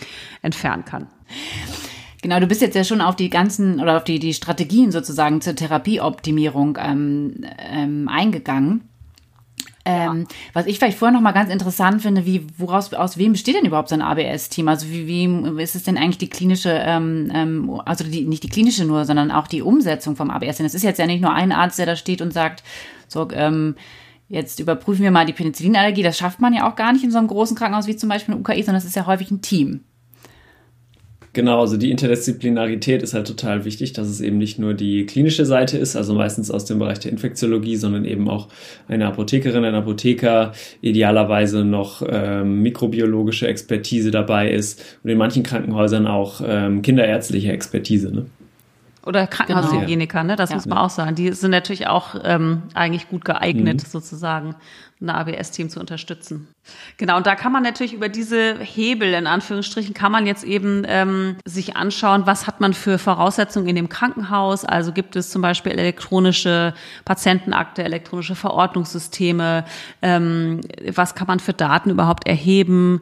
[0.41, 1.08] entfernen kann.
[2.22, 5.41] Genau, du bist jetzt ja schon auf die ganzen oder auf die, die Strategien sozusagen
[5.41, 8.82] zur Therapieoptimierung ähm, ähm, eingegangen.
[9.84, 10.36] Ähm, ja.
[10.54, 13.65] Was ich vielleicht vorher noch mal ganz interessant finde, wie woraus aus wem besteht denn
[13.65, 14.67] überhaupt so ein ABS-Team?
[14.67, 18.50] Also wie, wie ist es denn eigentlich die klinische, ähm, ähm, also die, nicht die
[18.50, 20.58] klinische nur, sondern auch die Umsetzung vom ABS?
[20.58, 22.63] Denn es ist jetzt ja nicht nur ein Arzt, der da steht und sagt,
[23.08, 23.76] so ähm,
[24.32, 26.04] jetzt überprüfen wir mal die Penicillinallergie.
[26.04, 28.34] Das schafft man ja auch gar nicht in so einem großen Krankenhaus wie zum Beispiel
[28.34, 29.82] ein UKI, sondern es ist ja häufig ein Team.
[31.34, 35.46] Genau, also die Interdisziplinarität ist halt total wichtig, dass es eben nicht nur die klinische
[35.46, 38.50] Seite ist, also meistens aus dem Bereich der Infektiologie, sondern eben auch
[38.89, 46.06] eine Apothekerin, ein Apotheker, idealerweise noch ähm, mikrobiologische Expertise dabei ist und in manchen Krankenhäusern
[46.06, 48.12] auch ähm, kinderärztliche Expertise.
[48.12, 48.26] Ne?
[49.03, 50.31] Oder Krankenhaushygieniker, genau.
[50.31, 50.35] ne?
[50.35, 50.55] Das ja.
[50.55, 51.15] muss man auch sagen.
[51.15, 53.87] Die sind natürlich auch ähm, eigentlich gut geeignet, mhm.
[53.87, 54.55] sozusagen
[55.01, 56.47] ein ABS-Team zu unterstützen.
[56.97, 60.83] Genau, und da kann man natürlich über diese Hebel, in Anführungsstrichen, kann man jetzt eben
[60.87, 64.63] ähm, sich anschauen, was hat man für Voraussetzungen in dem Krankenhaus.
[64.63, 69.65] Also gibt es zum Beispiel elektronische Patientenakte, elektronische Verordnungssysteme,
[70.03, 70.61] ähm,
[70.93, 73.01] was kann man für Daten überhaupt erheben,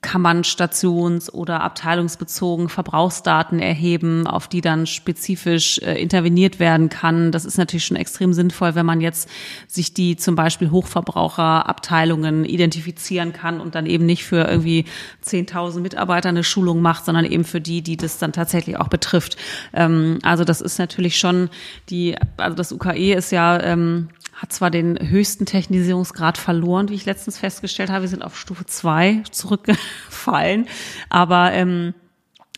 [0.00, 7.32] kann man stations- oder abteilungsbezogen Verbrauchsdaten erheben, auf die dann spezifisch äh, interveniert werden kann.
[7.32, 9.28] Das ist natürlich schon extrem sinnvoll, wenn man jetzt
[9.66, 14.84] sich die zum Beispiel Hochverbraucherabteilungen identifizieren kann und dann eben nicht für irgendwie
[15.24, 19.36] 10.000 Mitarbeiter eine Schulung macht, sondern eben für die, die das dann tatsächlich auch betrifft.
[19.72, 21.50] Ähm, also das ist natürlich schon
[21.90, 27.06] die, also das UKE ist ja ähm, hat zwar den höchsten Technisierungsgrad verloren, wie ich
[27.06, 28.02] letztens festgestellt habe.
[28.02, 30.68] Wir sind auf Stufe zwei zurückgefallen.
[31.08, 31.92] Aber ähm,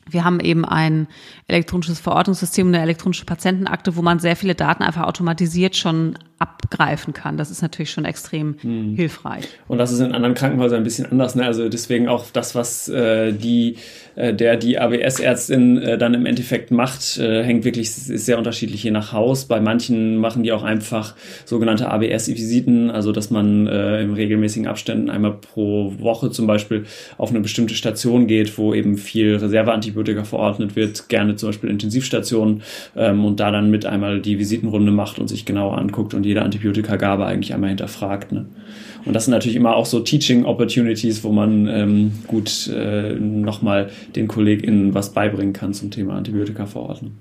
[0.06, 1.08] wir haben eben ein
[1.48, 7.36] elektronisches Verordnungssystem, eine elektronische Patientenakte, wo man sehr viele Daten einfach automatisiert schon abgreifen kann.
[7.36, 8.94] Das ist natürlich schon extrem hm.
[8.96, 9.46] hilfreich.
[9.68, 11.34] Und das ist in anderen Krankenhäusern ein bisschen anders.
[11.34, 11.44] Ne?
[11.44, 13.76] Also deswegen auch das, was äh, die,
[14.16, 18.82] äh, der die ABS-Ärztin äh, dann im Endeffekt macht, äh, hängt wirklich ist sehr unterschiedlich
[18.82, 19.44] je nach Haus.
[19.44, 25.10] Bei manchen machen die auch einfach sogenannte ABS-Visiten, also dass man äh, in regelmäßigen Abständen
[25.10, 26.86] einmal pro Woche zum Beispiel
[27.18, 32.62] auf eine bestimmte Station geht, wo eben viel Reserveantibiotika verordnet wird, gerne zum Beispiel Intensivstationen
[32.96, 36.29] ähm, und da dann mit einmal die Visitenrunde macht und sich genauer anguckt und die
[36.30, 38.30] jede Antibiotikagabe eigentlich einmal hinterfragt.
[38.30, 38.46] Ne?
[39.04, 43.90] Und das sind natürlich immer auch so Teaching Opportunities, wo man ähm, gut äh, nochmal
[44.14, 47.12] den KollegInnen was beibringen kann zum Thema Antibiotika-Verordnung.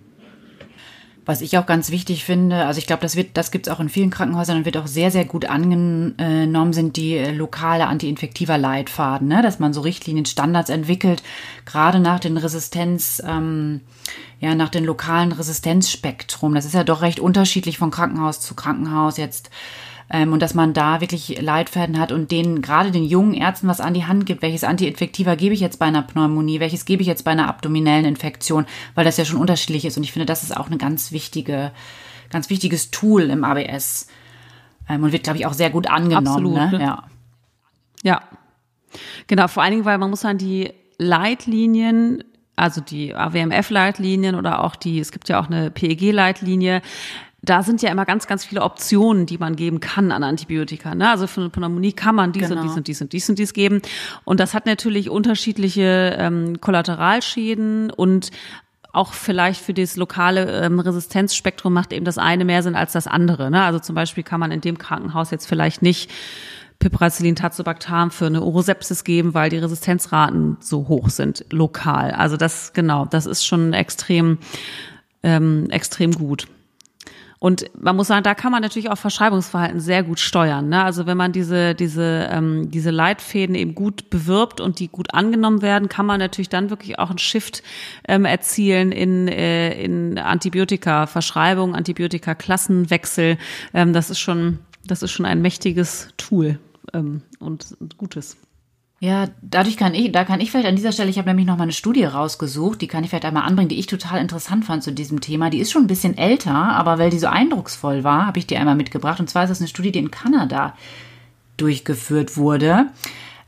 [1.25, 3.79] Was ich auch ganz wichtig finde, also ich glaube, das wird, das gibt es auch
[3.79, 8.57] in vielen Krankenhäusern und wird auch sehr, sehr gut angenommen, sind die äh, lokale antiinfektiver
[8.57, 9.41] Leitfaden, ne?
[9.41, 11.21] dass man so Richtlinien, Standards entwickelt,
[11.65, 13.81] gerade nach den Resistenz, ähm,
[14.39, 16.55] ja, nach den lokalen Resistenzspektrum.
[16.55, 19.49] Das ist ja doch recht unterschiedlich von Krankenhaus zu Krankenhaus jetzt
[20.09, 23.81] ähm, und dass man da wirklich Leitfäden hat und denen gerade den jungen Ärzten was
[23.81, 27.07] an die Hand gibt, welches Antiinfektiva gebe ich jetzt bei einer Pneumonie, welches gebe ich
[27.07, 30.43] jetzt bei einer abdominellen Infektion, weil das ja schon unterschiedlich ist und ich finde, das
[30.43, 31.71] ist auch eine ganz wichtige,
[32.29, 34.07] ganz wichtiges Tool im ABS
[34.89, 36.27] ähm, und wird, glaube ich, auch sehr gut angenommen.
[36.27, 36.71] Absolut, ne?
[36.71, 36.81] ne?
[36.81, 37.03] Ja.
[38.01, 38.21] Ja.
[39.27, 42.23] Genau, vor allen Dingen, weil man muss dann die Leitlinien
[42.59, 46.81] also die AWMF-Leitlinien oder auch die, es gibt ja auch eine PEG-Leitlinie,
[47.41, 50.95] da sind ja immer ganz, ganz viele Optionen, die man geben kann an Antibiotika.
[50.95, 51.09] Ne?
[51.09, 52.61] Also für eine Pneumonie kann man dies genau.
[52.61, 53.81] und dies und dies und dies und dies geben.
[54.25, 58.31] Und das hat natürlich unterschiedliche ähm, Kollateralschäden und
[58.91, 63.07] auch vielleicht für das lokale ähm, Resistenzspektrum macht eben das eine mehr Sinn als das
[63.07, 63.51] andere.
[63.51, 63.63] Ne?
[63.63, 66.09] Also zum Beispiel kann man in dem Krankenhaus jetzt vielleicht nicht
[66.79, 72.11] Piperacillin Tazobactam für eine Urosepsis geben, weil die Resistenzraten so hoch sind lokal.
[72.11, 74.39] Also das genau, das ist schon extrem
[75.21, 76.47] ähm, extrem gut.
[77.39, 80.67] Und man muss sagen, da kann man natürlich auch Verschreibungsverhalten sehr gut steuern.
[80.67, 80.83] Ne?
[80.83, 85.61] Also wenn man diese, diese, ähm, diese Leitfäden eben gut bewirbt und die gut angenommen
[85.61, 87.63] werden, kann man natürlich dann wirklich auch einen Shift
[88.09, 93.37] ähm, erzielen in, äh, in Antibiotika-Verschreibung, Antibiotika-Klassenwechsel.
[93.73, 96.59] Ähm, das ist schon, das ist schon ein mächtiges Tool
[96.93, 98.35] ähm, und, und gutes.
[99.01, 101.55] Ja, dadurch kann ich, da kann ich vielleicht an dieser Stelle, ich habe nämlich noch
[101.55, 104.83] mal eine Studie rausgesucht, die kann ich vielleicht einmal anbringen, die ich total interessant fand
[104.83, 105.49] zu diesem Thema.
[105.49, 108.57] Die ist schon ein bisschen älter, aber weil die so eindrucksvoll war, habe ich die
[108.57, 109.21] einmal mitgebracht.
[109.21, 110.73] Und zwar ist das eine Studie, die in Kanada
[111.55, 112.87] durchgeführt wurde.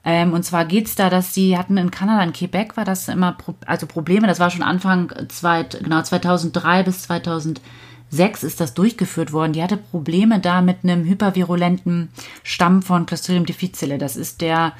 [0.06, 3.38] Ähm, und zwar geht's da, dass die hatten in Kanada, in Quebec war das immer,
[3.66, 9.52] also Probleme, das war schon Anfang, zweit, genau 2003 bis 2006 ist das durchgeführt worden.
[9.52, 12.10] Die hatte Probleme da mit einem hypervirulenten
[12.42, 13.98] Stamm von Clostridium difficile.
[13.98, 14.74] Das ist der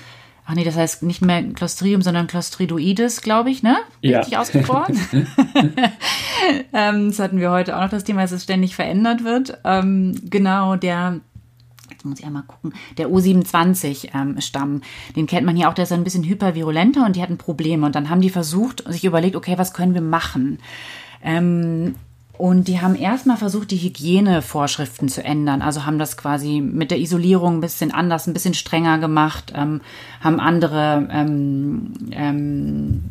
[0.46, 3.78] Ach nee, das heißt nicht mehr Clostridium, sondern Clostridoides, glaube ich, ne?
[4.04, 4.42] Richtig ja.
[4.42, 4.98] ausgesprochen.
[6.74, 9.60] ähm, das hatten wir heute auch noch das Thema, dass es ständig verändert wird.
[9.64, 11.22] Ähm, genau, der
[12.02, 14.82] jetzt muss ich einmal gucken, der U27-Stamm, ähm,
[15.16, 17.86] den kennt man hier auch, der ist ein bisschen hypervirulenter und die hatten Probleme.
[17.86, 20.60] Und dann haben die versucht, sich überlegt, okay, was können wir machen?
[21.24, 21.96] Ähm,
[22.42, 25.62] und die haben erstmal versucht, die Hygienevorschriften zu ändern.
[25.62, 29.80] Also haben das quasi mit der Isolierung ein bisschen anders, ein bisschen strenger gemacht, ähm,
[30.22, 33.04] haben andere ähm, ähm,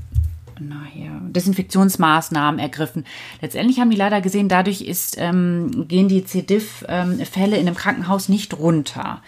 [0.59, 3.07] naja, Desinfektionsmaßnahmen ergriffen.
[3.41, 8.59] Letztendlich haben die leider gesehen, dadurch ist, ähm, gehen die C-Diff-Fälle in einem Krankenhaus nicht
[8.59, 9.23] runter.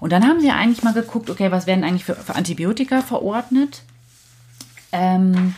[0.00, 3.84] Und dann haben sie eigentlich mal geguckt, okay, was werden eigentlich für, für Antibiotika verordnet?
[4.90, 5.54] Ähm,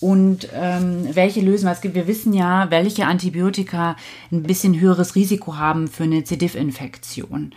[0.00, 1.94] und ähm, welche Lösungen es gibt.
[1.94, 3.96] Wir wissen ja, welche Antibiotika
[4.30, 6.36] ein bisschen höheres Risiko haben für eine C.
[6.36, 7.54] diff-Infektion.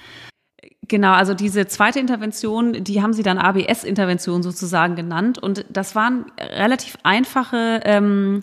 [0.87, 5.37] Genau, also diese zweite Intervention, die haben sie dann ABS-Intervention sozusagen genannt.
[5.37, 8.41] Und das waren relativ einfache ähm,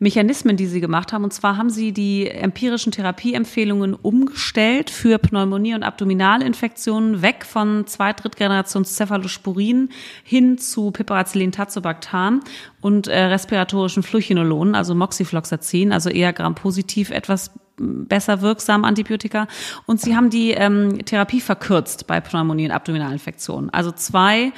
[0.00, 1.24] Mechanismen, die sie gemacht haben.
[1.24, 8.24] Und zwar haben sie die empirischen Therapieempfehlungen umgestellt für Pneumonie und Abdominalinfektionen weg von Zweit-,
[8.24, 9.90] Drittgenerations Cephalosporin
[10.24, 12.40] hin zu Piperacillin tazobactam
[12.80, 19.48] und äh, respiratorischen Fluchinolonen, also Moxifloxacin, also eher gram-positiv etwas besser wirksam Antibiotika.
[19.84, 23.68] Und sie haben die ähm, Therapie verkürzt bei Pneumonie und Abdominalinfektionen.
[23.68, 24.52] Also zwei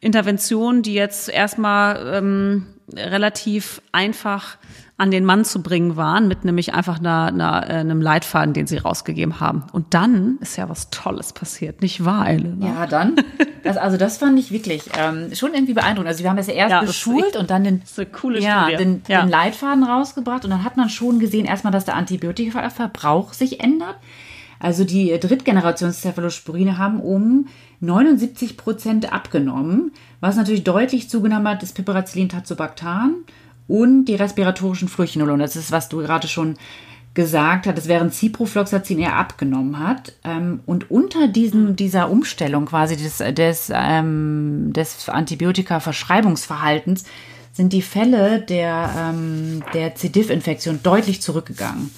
[0.00, 2.66] Interventionen, die jetzt erstmal ähm,
[2.96, 4.56] relativ einfach
[4.96, 8.66] an den Mann zu bringen waren, mit nämlich einfach einer, einer, äh, einem Leitfaden, den
[8.66, 9.62] sie rausgegeben haben.
[9.72, 12.66] Und dann ist ja was Tolles passiert, nicht wahr, Elena?
[12.66, 13.16] Ja, dann.
[13.62, 16.08] Das, also das fand ich wirklich ähm, schon irgendwie beeindruckend.
[16.08, 17.82] Also wir haben das ja erst ja, beschult und dann den,
[18.38, 19.22] ja, den, ja.
[19.22, 23.96] den Leitfaden rausgebracht und dann hat man schon gesehen erstmal, dass der Antibiotikaverbrauch sich ändert.
[24.60, 27.46] Also die Drittgenerations-Cephalosporine haben um
[27.80, 33.24] 79 Prozent abgenommen, was natürlich deutlich zugenommen hat, ist Piperacillin tazobactam
[33.68, 35.42] und die respiratorischen Fluchinolone.
[35.42, 36.56] Das ist, was du gerade schon
[37.14, 40.12] gesagt hattest, während Ciprofloxacin eher abgenommen hat.
[40.24, 47.04] Ähm, und unter diesem, dieser Umstellung quasi des, des, ähm, des Antibiotika-Verschreibungsverhaltens
[47.52, 50.10] sind die Fälle der, ähm, der C.
[50.10, 51.90] diff-Infektion deutlich zurückgegangen.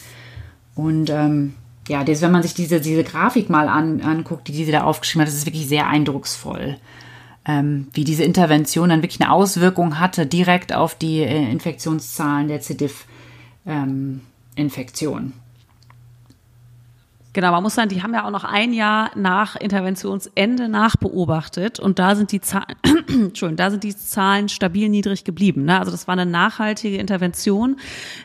[0.75, 1.55] Und ähm,
[1.87, 5.23] ja, das, wenn man sich diese, diese Grafik mal an, anguckt, die diese da aufgeschrieben
[5.23, 6.79] hat, das ist wirklich sehr eindrucksvoll.
[7.51, 12.61] Ähm, wie diese Intervention dann wirklich eine Auswirkung hatte direkt auf die äh, Infektionszahlen der
[12.61, 12.75] C.
[12.75, 15.23] diff-Infektion.
[15.23, 15.33] Ähm,
[17.33, 22.01] Genau, man muss sagen, die haben ja auch noch ein Jahr nach Interventionsende nachbeobachtet und
[22.01, 22.75] da sind die Zahlen,
[23.09, 25.65] Entschuldigung, da sind die Zahlen stabil niedrig geblieben.
[25.65, 25.79] Ne?
[25.79, 27.77] Also das war eine nachhaltige Intervention,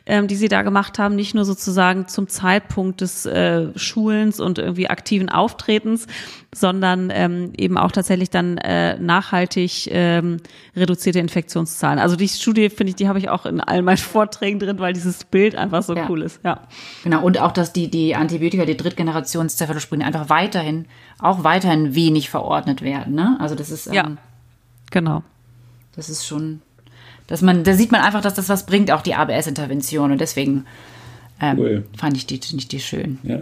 [0.07, 4.57] ähm, die sie da gemacht haben, nicht nur sozusagen zum Zeitpunkt des äh, Schulens und
[4.57, 6.07] irgendwie aktiven Auftretens,
[6.55, 10.37] sondern ähm, eben auch tatsächlich dann äh, nachhaltig ähm,
[10.75, 11.99] reduzierte Infektionszahlen.
[11.99, 14.93] Also die Studie, finde ich, die habe ich auch in all meinen Vorträgen drin, weil
[14.93, 16.07] dieses Bild einfach so ja.
[16.09, 16.39] cool ist.
[16.43, 16.61] Ja.
[17.03, 20.85] Genau, und auch, dass die, die Antibiotika, die Cephalosporin einfach weiterhin,
[21.19, 23.15] auch weiterhin wenig verordnet werden.
[23.15, 23.37] Ne?
[23.39, 24.11] Also das ist ähm, ja,
[24.91, 25.23] genau.
[25.95, 26.61] Das ist schon,
[27.27, 30.11] dass man, da sieht man einfach, dass das was bringt, auch die ABS-Intervention.
[30.11, 30.65] Und deswegen
[31.39, 31.85] ähm, cool.
[31.97, 33.19] fand ich die, nicht die schön.
[33.23, 33.39] Ja.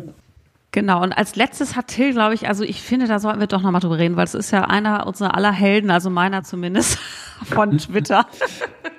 [0.72, 3.62] Genau, und als letztes hat Till, glaube ich, also ich finde, da sollten wir doch
[3.62, 6.97] nochmal drüber reden, weil es ist ja einer unserer aller Helden, also meiner zumindest,
[7.45, 8.26] von Twitter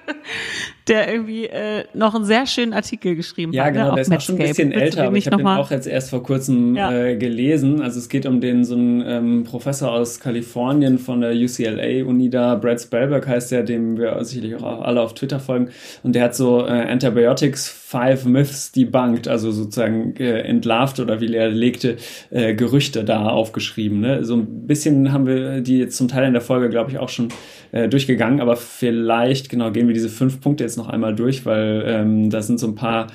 [0.88, 3.74] der irgendwie äh, noch einen sehr schönen Artikel geschrieben ja, hat.
[3.74, 5.70] Ja, genau, ne, der ist auch schon ein bisschen älter, aber ich habe den auch
[5.70, 6.92] jetzt erst vor kurzem ja.
[6.92, 7.80] äh, gelesen.
[7.80, 12.54] Also es geht um den so einen ähm, Professor aus Kalifornien von der UCLA-Uni da,
[12.56, 15.70] Brad Spellberg heißt der, dem wir sicherlich auch alle auf Twitter folgen.
[16.02, 21.32] Und der hat so äh, Antibiotics Five Myths debunked, also sozusagen äh, entlarvt oder wie
[21.32, 21.96] er legte
[22.30, 24.00] äh, Gerüchte da aufgeschrieben.
[24.00, 24.24] Ne?
[24.24, 27.08] So ein bisschen haben wir die jetzt zum Teil in der Folge, glaube ich, auch
[27.08, 27.28] schon
[27.74, 31.82] äh, durchgegangen, aber vielleicht, genau, gehen wir diese fünf Punkte jetzt noch einmal durch, weil
[31.86, 33.08] ähm, da sind so ein paar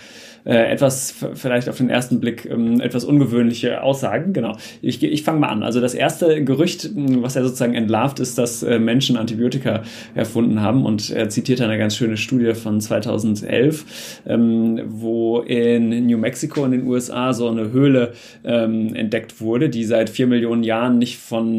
[0.54, 4.34] etwas vielleicht auf den ersten Blick ähm, etwas ungewöhnliche Aussagen.
[4.34, 4.58] Genau.
[4.82, 5.64] Ich, ich fange mal an.
[5.64, 9.84] Also das erste Gerücht, was er sozusagen entlarvt, ist, dass äh, Menschen Antibiotika
[10.16, 10.86] erfunden haben.
[10.86, 16.72] Und er zitiert eine ganz schöne Studie von 2011, ähm, wo in New Mexico in
[16.72, 21.50] den USA so eine Höhle ähm, entdeckt wurde, die seit vier Millionen Jahren nicht von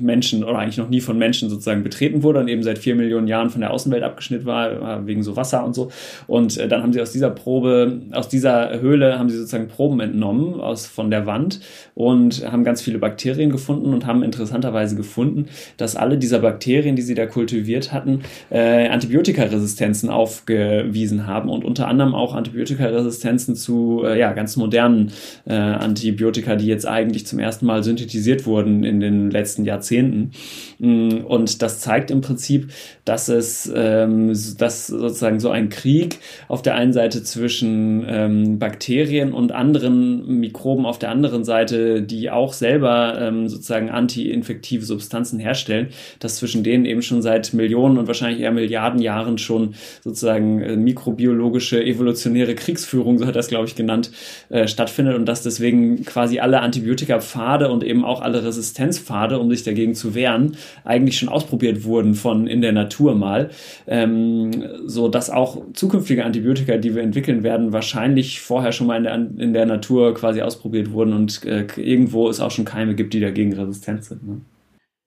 [0.00, 3.26] Menschen oder eigentlich noch nie von Menschen sozusagen betreten wurde und eben seit vier Millionen
[3.26, 5.90] Jahren von der Außenwelt abgeschnitten war, wegen so Wasser und so.
[6.26, 10.00] Und äh, dann haben sie aus dieser Probe aus dieser Höhle haben sie sozusagen Proben
[10.00, 11.60] entnommen aus, von der Wand
[11.94, 17.02] und haben ganz viele Bakterien gefunden und haben interessanterweise gefunden, dass alle dieser Bakterien, die
[17.02, 24.18] sie da kultiviert hatten, äh, Antibiotikaresistenzen aufgewiesen haben und unter anderem auch Antibiotikaresistenzen zu äh,
[24.18, 25.12] ja, ganz modernen
[25.46, 30.32] äh, Antibiotika, die jetzt eigentlich zum ersten Mal synthetisiert wurden in den letzten Jahrzehnten.
[30.78, 32.70] Mm, und das zeigt im Prinzip,
[33.04, 36.18] dass es ähm, dass sozusagen so ein Krieg
[36.48, 42.30] auf der einen Seite zwischen ähm, Bakterien und anderen Mikroben auf der anderen Seite, die
[42.30, 45.88] auch selber ähm, sozusagen anti-infektive Substanzen herstellen,
[46.18, 50.76] dass zwischen denen eben schon seit Millionen und wahrscheinlich eher Milliarden Jahren schon sozusagen äh,
[50.76, 54.10] mikrobiologische evolutionäre Kriegsführung, so hat das glaube ich genannt,
[54.48, 59.62] äh, stattfindet und dass deswegen quasi alle Antibiotika-Pfade und eben auch alle Resistenzpfade, um sich
[59.62, 63.50] dagegen zu wehren, eigentlich schon ausprobiert wurden von in der Natur mal,
[63.86, 68.96] ähm, so dass auch zukünftige Antibiotika, die wir entwickeln werden, wahrscheinlich wahrscheinlich vorher schon mal
[68.96, 72.94] in der, in der Natur quasi ausprobiert wurden und äh, irgendwo es auch schon Keime
[72.94, 74.26] gibt, die dagegen resistent sind.
[74.26, 74.40] Ne?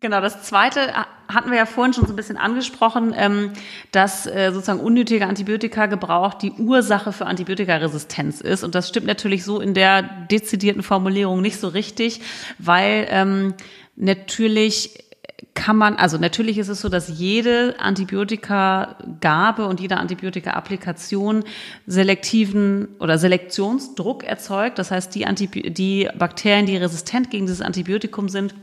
[0.01, 0.93] Genau, das zweite
[1.27, 3.51] hatten wir ja vorhin schon so ein bisschen angesprochen, ähm,
[3.91, 8.63] dass äh, sozusagen unnötiger Antibiotika-Gebrauch die Ursache für Antibiotikaresistenz ist.
[8.63, 12.19] Und das stimmt natürlich so in der dezidierten Formulierung nicht so richtig,
[12.57, 13.53] weil ähm,
[13.95, 15.10] natürlich
[15.53, 21.43] kann man, also natürlich ist es so, dass jede Antibiotikagabe und jede Antibiotika-Applikation
[21.87, 24.79] selektiven oder Selektionsdruck erzeugt.
[24.79, 28.55] Das heißt, die, Antibi die Bakterien, die resistent gegen dieses Antibiotikum sind,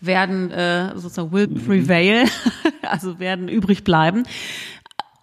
[0.00, 1.64] werden äh, sozusagen will mhm.
[1.64, 2.24] prevail,
[2.82, 4.24] also werden übrig bleiben.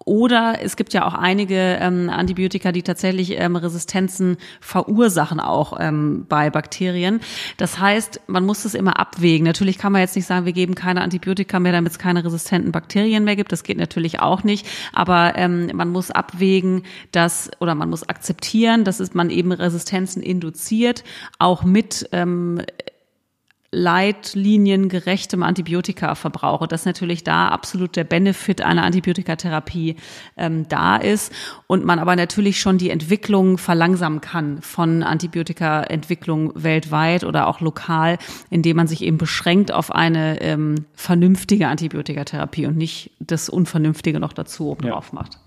[0.06, 6.26] Oder es gibt ja auch einige ähm, Antibiotika, die tatsächlich ähm, Resistenzen verursachen, auch ähm,
[6.28, 7.20] bei Bakterien.
[7.58, 9.46] Das heißt, man muss es immer abwägen.
[9.46, 12.72] Natürlich kann man jetzt nicht sagen, wir geben keine Antibiotika mehr, damit es keine resistenten
[12.72, 13.52] Bakterien mehr gibt.
[13.52, 14.68] Das geht natürlich auch nicht.
[14.94, 20.24] Aber ähm, man muss abwägen, dass oder man muss akzeptieren, dass es man eben Resistenzen
[20.24, 21.04] induziert,
[21.38, 22.62] auch mit ähm,
[23.72, 29.96] leitliniengerechtem Antibiotikaverbrauch und dass natürlich da absolut der Benefit einer Antibiotikatherapie
[30.36, 31.32] ähm, da ist
[31.68, 38.18] und man aber natürlich schon die Entwicklung verlangsamen kann von Antibiotikaentwicklung weltweit oder auch lokal,
[38.50, 44.34] indem man sich eben beschränkt auf eine ähm, vernünftige Antibiotikatherapie und nicht das Unvernünftige noch
[44.34, 44.94] dazu oben ja.
[44.94, 45.41] drauf macht.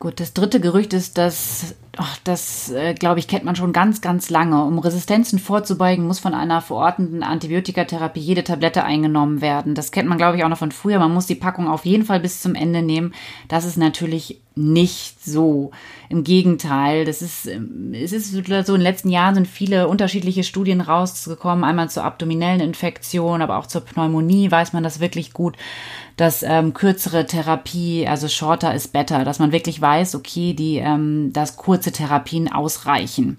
[0.00, 4.00] Gut, das dritte Gerücht ist, dass, ach, das äh, glaube ich, kennt man schon ganz,
[4.00, 4.62] ganz lange.
[4.62, 9.74] Um Resistenzen vorzubeugen, muss von einer verordneten Antibiotikatherapie jede Tablette eingenommen werden.
[9.74, 11.00] Das kennt man, glaube ich, auch noch von früher.
[11.00, 13.12] Man muss die Packung auf jeden Fall bis zum Ende nehmen.
[13.48, 15.72] Das ist natürlich nicht so.
[16.08, 20.44] Im Gegenteil, das ist, ähm, es ist so in den letzten Jahren sind viele unterschiedliche
[20.44, 21.64] Studien rausgekommen.
[21.64, 25.56] Einmal zur abdominellen Infektion, aber auch zur Pneumonie weiß man das wirklich gut
[26.18, 31.32] dass ähm, kürzere Therapie, also shorter is better, dass man wirklich weiß, okay, die, ähm,
[31.32, 33.38] dass kurze Therapien ausreichen.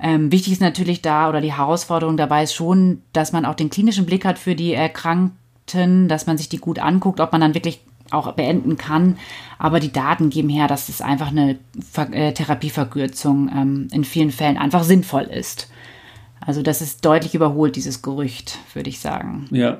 [0.00, 3.70] Ähm, wichtig ist natürlich da oder die Herausforderung dabei ist schon, dass man auch den
[3.70, 7.54] klinischen Blick hat für die Erkrankten, dass man sich die gut anguckt, ob man dann
[7.54, 7.80] wirklich
[8.10, 9.16] auch beenden kann.
[9.60, 11.58] Aber die Daten geben her, dass es einfach eine
[11.92, 15.70] Ver äh, Therapieverkürzung ähm, in vielen Fällen einfach sinnvoll ist.
[16.40, 19.46] Also das ist deutlich überholt, dieses Gerücht, würde ich sagen.
[19.52, 19.78] Ja,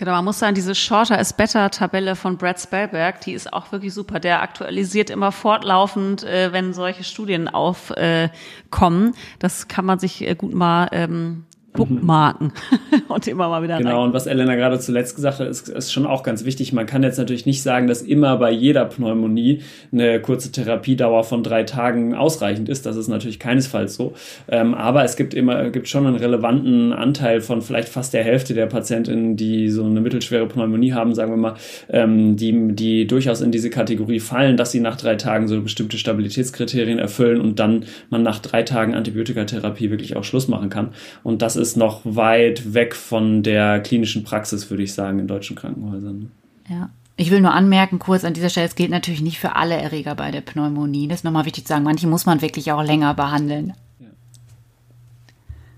[0.00, 3.70] Genau, man muss sagen, diese Shorter is Better Tabelle von Brad Spellberg, die ist auch
[3.70, 4.18] wirklich super.
[4.18, 9.08] Der aktualisiert immer fortlaufend, äh, wenn solche Studien aufkommen.
[9.08, 12.52] Äh, das kann man sich äh, gut mal ähm, bookmarken
[13.08, 14.08] und immer mal wieder Genau, rein.
[14.08, 16.72] und was Elena gerade zuletzt gesagt hat, ist, ist schon auch ganz wichtig.
[16.72, 19.60] Man kann jetzt natürlich nicht sagen, dass immer bei jeder Pneumonie
[19.92, 22.86] eine kurze Therapiedauer von drei Tagen ausreichend ist.
[22.86, 24.14] Das ist natürlich keinesfalls so.
[24.48, 28.54] Ähm, aber es gibt immer, gibt schon einen relevanten Anteil von vielleicht fast der Hälfte
[28.54, 31.54] der Patientinnen, die so eine mittelschwere Pneumonie haben, sagen wir mal,
[31.88, 35.98] ähm, die, die durchaus in diese Kategorie fallen, dass sie nach drei Tagen so bestimmte
[35.98, 40.88] Stabilitätskriterien erfüllen und dann man nach drei Tagen Antibiotikatherapie wirklich auch Schluss machen kann.
[41.22, 45.54] Und das ist noch weit weg von der klinischen Praxis, würde ich sagen, in deutschen
[45.56, 46.32] Krankenhäusern.
[46.68, 46.90] Ja.
[47.16, 50.14] Ich will nur anmerken, kurz an dieser Stelle, es gilt natürlich nicht für alle Erreger
[50.14, 51.06] bei der Pneumonie.
[51.06, 51.84] Das ist nochmal wichtig zu sagen.
[51.84, 53.74] Manche muss man wirklich auch länger behandeln.
[53.98, 54.06] Ja.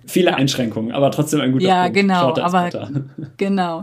[0.06, 1.96] Viele Einschränkungen, aber trotzdem ein guter ja, Punkt.
[1.96, 2.70] Ja, genau, aber
[3.36, 3.82] genau.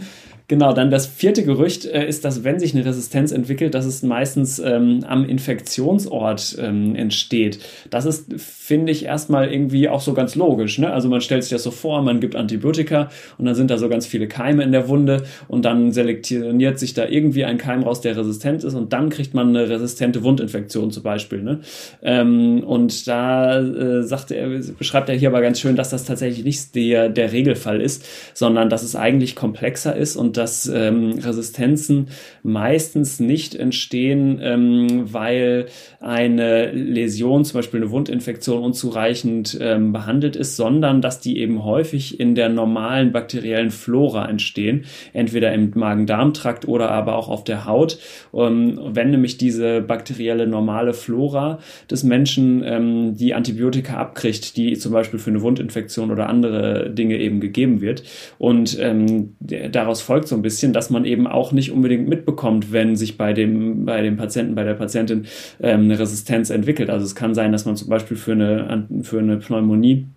[0.50, 4.02] Genau, dann das vierte Gerücht äh, ist, dass wenn sich eine Resistenz entwickelt, dass es
[4.02, 7.60] meistens ähm, am Infektionsort ähm, entsteht.
[7.92, 10.80] Das ist, finde ich, erstmal irgendwie auch so ganz logisch.
[10.80, 10.92] Ne?
[10.92, 13.90] Also man stellt sich das so vor, man gibt Antibiotika und dann sind da so
[13.90, 18.02] ganz viele Keime in der Wunde und dann selektioniert sich da irgendwie ein Keim raus,
[18.02, 21.44] der resistent ist und dann kriegt man eine resistente Wundinfektion zum Beispiel.
[21.44, 21.60] Ne?
[22.02, 26.44] Ähm, und da äh, sagt er, beschreibt er hier aber ganz schön, dass das tatsächlich
[26.44, 32.08] nicht der, der Regelfall ist, sondern dass es eigentlich komplexer ist und dass ähm, Resistenzen
[32.44, 35.66] meistens nicht entstehen, ähm, weil
[36.00, 42.22] eine Läsion, zum Beispiel eine Wundinfektion, unzureichend ähm, behandelt ist, sondern dass die eben häufig
[42.22, 48.00] in der normalen bakteriellen Flora entstehen, entweder im Magen-Darm-Trakt oder aber auch auf der Haut.
[48.34, 51.60] Ähm, wenn nämlich diese bakterielle normale Flora
[51.92, 57.18] des Menschen ähm, die Antibiotika abkriegt, die zum Beispiel für eine Wundinfektion oder andere Dinge
[57.18, 58.04] eben gegeben wird.
[58.38, 62.96] Und ähm, daraus folgt so ein bisschen, dass man eben auch nicht unbedingt mitbekommt, wenn
[62.96, 65.26] sich bei dem, bei dem Patienten, bei der Patientin
[65.62, 66.90] ähm, eine Resistenz entwickelt.
[66.90, 70.08] Also es kann sein, dass man zum Beispiel für eine, für eine Pneumonie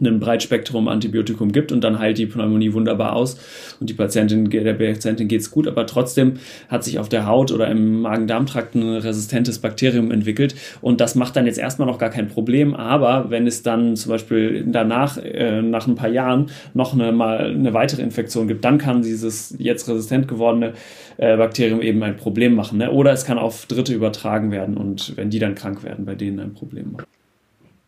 [0.00, 3.38] einem Breitspektrum Antibiotikum gibt und dann heilt die Pneumonie wunderbar aus
[3.80, 6.34] und die Patientin, der Patientin geht's gut, aber trotzdem
[6.68, 11.36] hat sich auf der Haut oder im Magen-Darm-Trakt ein resistentes Bakterium entwickelt und das macht
[11.36, 15.62] dann jetzt erstmal noch gar kein Problem, aber wenn es dann zum Beispiel danach, äh,
[15.62, 19.88] nach ein paar Jahren noch eine, mal eine weitere Infektion gibt, dann kann dieses jetzt
[19.88, 20.72] resistent gewordene
[21.16, 22.90] äh, Bakterium eben ein Problem machen ne?
[22.90, 26.40] oder es kann auf Dritte übertragen werden und wenn die dann krank werden, bei denen
[26.40, 27.06] ein Problem machen.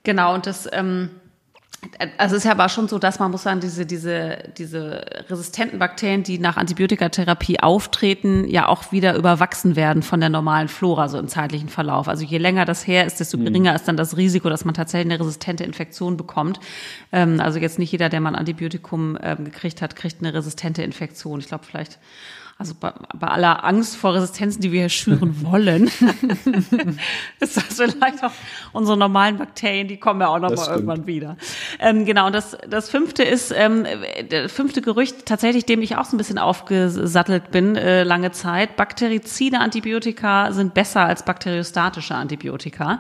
[0.04, 1.11] Genau, und das ähm
[2.18, 5.79] Also es ist ja aber schon so, dass man muss sagen, diese, diese, diese resistenten
[5.79, 11.18] Bakterien, die nach Antibiotikatherapie auftreten, ja auch wieder überwachsen werden von der normalen Flora, so
[11.18, 12.09] im zeitlichen Verlauf.
[12.09, 13.45] Also je länger das her ist, desto mhm.
[13.45, 16.59] geringer ist dann das Risiko, dass man tatsächlich eine resistente Infektion bekommt.
[17.12, 20.83] Ähm, also jetzt nicht jeder, der mal ein Antibiotikum ähm, gekriegt hat, kriegt eine resistente
[20.83, 21.39] Infektion.
[21.39, 22.01] Ich glaube vielleicht
[22.61, 25.84] also bei, bei aller Angst vor Resistenzen, die wir hier schüren wollen,
[27.40, 28.32] ist das vielleicht auch
[28.72, 30.76] unsere normalen Bakterien, die kommen ja auch noch das mal stimmt.
[30.78, 31.36] irgendwann wieder.
[31.78, 33.86] Ähm, genau, und das, das fünfte ist, ähm,
[34.28, 38.74] der fünfte Gerücht, tatsächlich, dem ich auch so ein bisschen aufgesattelt bin, äh, lange Zeit.
[38.74, 42.98] Bakterizide Antibiotika sind besser als bakteriostatische Antibiotika.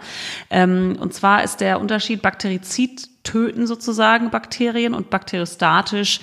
[0.50, 6.20] Ähm, und zwar ist der Unterschied Bakterizid töten sozusagen Bakterien und bakteriostatisch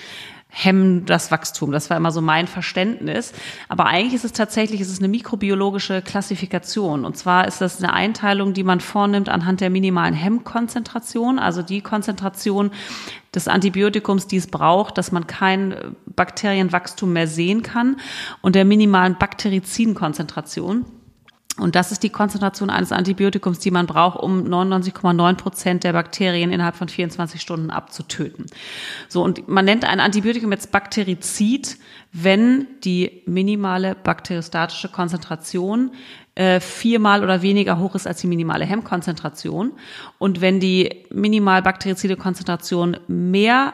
[0.48, 1.70] hemmen das Wachstum.
[1.70, 3.32] Das war immer so mein Verständnis.
[3.68, 7.04] Aber eigentlich ist es tatsächlich, ist es eine mikrobiologische Klassifikation.
[7.04, 11.82] Und zwar ist das eine Einteilung, die man vornimmt anhand der minimalen Hemmkonzentration, also die
[11.82, 12.70] Konzentration
[13.34, 17.96] des Antibiotikums, die es braucht, dass man kein Bakterienwachstum mehr sehen kann
[18.40, 20.86] und der minimalen Bakterizidenkonzentration.
[21.58, 26.52] Und das ist die Konzentration eines Antibiotikums, die man braucht, um 99,9 Prozent der Bakterien
[26.52, 28.46] innerhalb von 24 Stunden abzutöten.
[29.08, 31.78] So, und man nennt ein Antibiotikum jetzt Bakterizid,
[32.12, 35.92] wenn die minimale bakteriostatische Konzentration
[36.34, 39.72] äh, viermal oder weniger hoch ist als die minimale Hemmkonzentration.
[40.18, 43.72] Und wenn die minimal bakterizide Konzentration mehr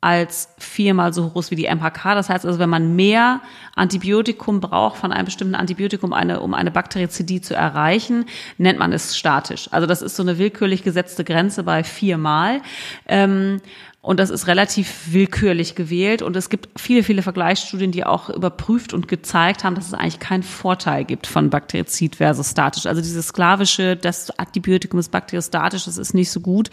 [0.00, 2.14] als viermal so ist wie die MHK.
[2.14, 3.40] Das heißt also, wenn man mehr
[3.74, 8.26] Antibiotikum braucht von einem bestimmten Antibiotikum, eine, um eine Bakterizidie zu erreichen,
[8.58, 9.68] nennt man es statisch.
[9.72, 12.62] Also das ist so eine willkürlich gesetzte Grenze bei viermal.
[13.06, 13.60] Ähm,
[14.00, 16.22] und das ist relativ willkürlich gewählt.
[16.22, 20.20] Und es gibt viele, viele Vergleichsstudien, die auch überprüft und gezeigt haben, dass es eigentlich
[20.20, 22.86] keinen Vorteil gibt von Bakterizid versus statisch.
[22.86, 26.70] Also dieses sklavische, das Antibiotikum ist bakteriostatisch, das ist nicht so gut.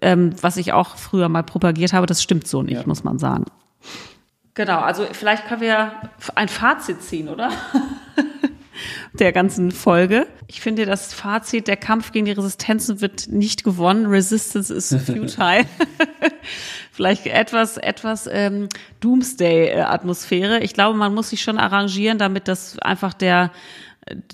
[0.00, 2.86] Ähm, was ich auch früher mal propagiert habe, das stimmt so nicht, ja.
[2.86, 3.44] muss man sagen.
[4.54, 5.92] Genau, also vielleicht können wir
[6.34, 7.50] ein Fazit ziehen, oder?
[9.12, 10.26] der ganzen Folge.
[10.46, 14.06] Ich finde, das Fazit, der Kampf gegen die Resistenzen wird nicht gewonnen.
[14.06, 15.66] Resistance is futile.
[16.92, 18.68] Vielleicht etwas, etwas ähm,
[19.00, 20.60] Doomsday-Atmosphäre.
[20.60, 23.50] Ich glaube, man muss sich schon arrangieren, damit das einfach der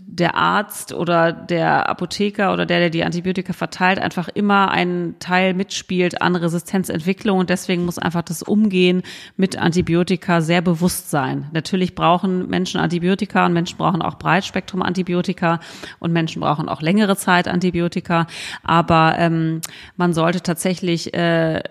[0.06, 5.54] der Arzt oder der Apotheker oder der, der die Antibiotika verteilt, einfach immer einen Teil
[5.54, 9.02] mitspielt an Resistenzentwicklung und deswegen muss einfach das Umgehen
[9.36, 11.46] mit Antibiotika sehr bewusst sein.
[11.52, 15.60] Natürlich brauchen Menschen Antibiotika und Menschen brauchen auch Breitspektrum-Antibiotika
[15.98, 18.26] und Menschen brauchen auch längere Zeit Antibiotika,
[18.62, 19.60] aber ähm,
[19.96, 21.62] man sollte tatsächlich äh,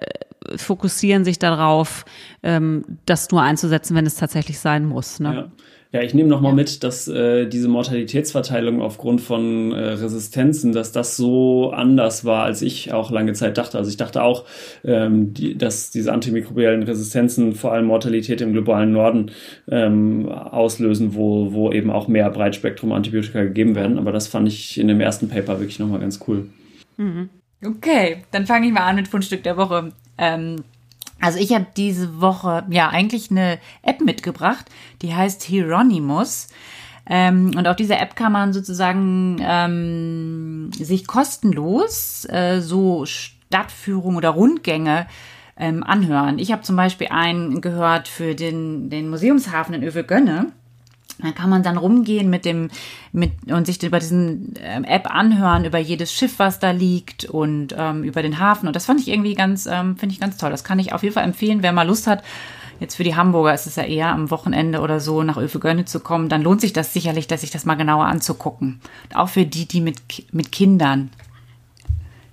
[0.56, 2.06] fokussieren sich darauf,
[2.44, 5.20] ähm, das nur einzusetzen, wenn es tatsächlich sein muss.
[5.20, 5.36] Ne?
[5.36, 5.52] Ja.
[5.96, 11.16] Ja, ich nehme nochmal mit, dass äh, diese Mortalitätsverteilung aufgrund von äh, Resistenzen, dass das
[11.16, 13.78] so anders war, als ich auch lange Zeit dachte.
[13.78, 14.44] Also ich dachte auch,
[14.84, 19.32] ähm, die, dass diese antimikrobiellen Resistenzen vor allem Mortalität im globalen Norden
[19.72, 23.98] ähm, auslösen, wo, wo eben auch mehr Breitspektrum-Antibiotika gegeben werden.
[23.98, 26.50] Aber das fand ich in dem ersten Paper wirklich nochmal ganz cool.
[26.98, 27.30] Mhm.
[27.66, 29.94] Okay, dann fange ich mal an mit Fundstück der Woche.
[30.18, 30.58] Ähm,
[31.20, 34.66] also ich habe diese Woche ja eigentlich eine App mitgebracht,
[35.02, 36.50] die heißt Hieronymus.
[37.08, 44.30] Ähm, und auf dieser App kann man sozusagen ähm, sich kostenlos äh, so Stadtführung oder
[44.30, 45.06] Rundgänge
[45.58, 46.40] ähm, anhören.
[46.40, 50.52] Ich habe zum Beispiel einen gehört für den, den Museumshafen in Övelgönne.
[51.20, 52.70] Da kann man dann rumgehen mit dem,
[53.14, 57.74] mit, und sich über diesen ähm, App anhören, über jedes Schiff, was da liegt und
[57.78, 58.68] ähm, über den Hafen.
[58.68, 60.52] Und das fand ich irgendwie ganz, ähm, finde ich ganz toll.
[60.52, 62.24] Das kann ich auf jeden Fall empfehlen, wer mal Lust hat.
[62.80, 66.02] Jetzt für die Hamburger ist es ja eher am Wochenende oder so nach Öfegönne zu
[66.02, 66.28] kommen.
[66.28, 68.82] Dann lohnt sich das sicherlich, dass sich das mal genauer anzugucken.
[69.14, 70.02] auch für die, die mit,
[70.34, 71.10] mit Kindern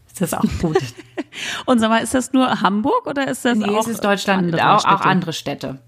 [0.09, 0.79] ist das auch gut.
[1.67, 3.71] und sag mal, ist das nur Hamburg oder ist das nee, auch?
[3.71, 5.79] Nee, es ist Deutschland, andere auch, auch andere Städte.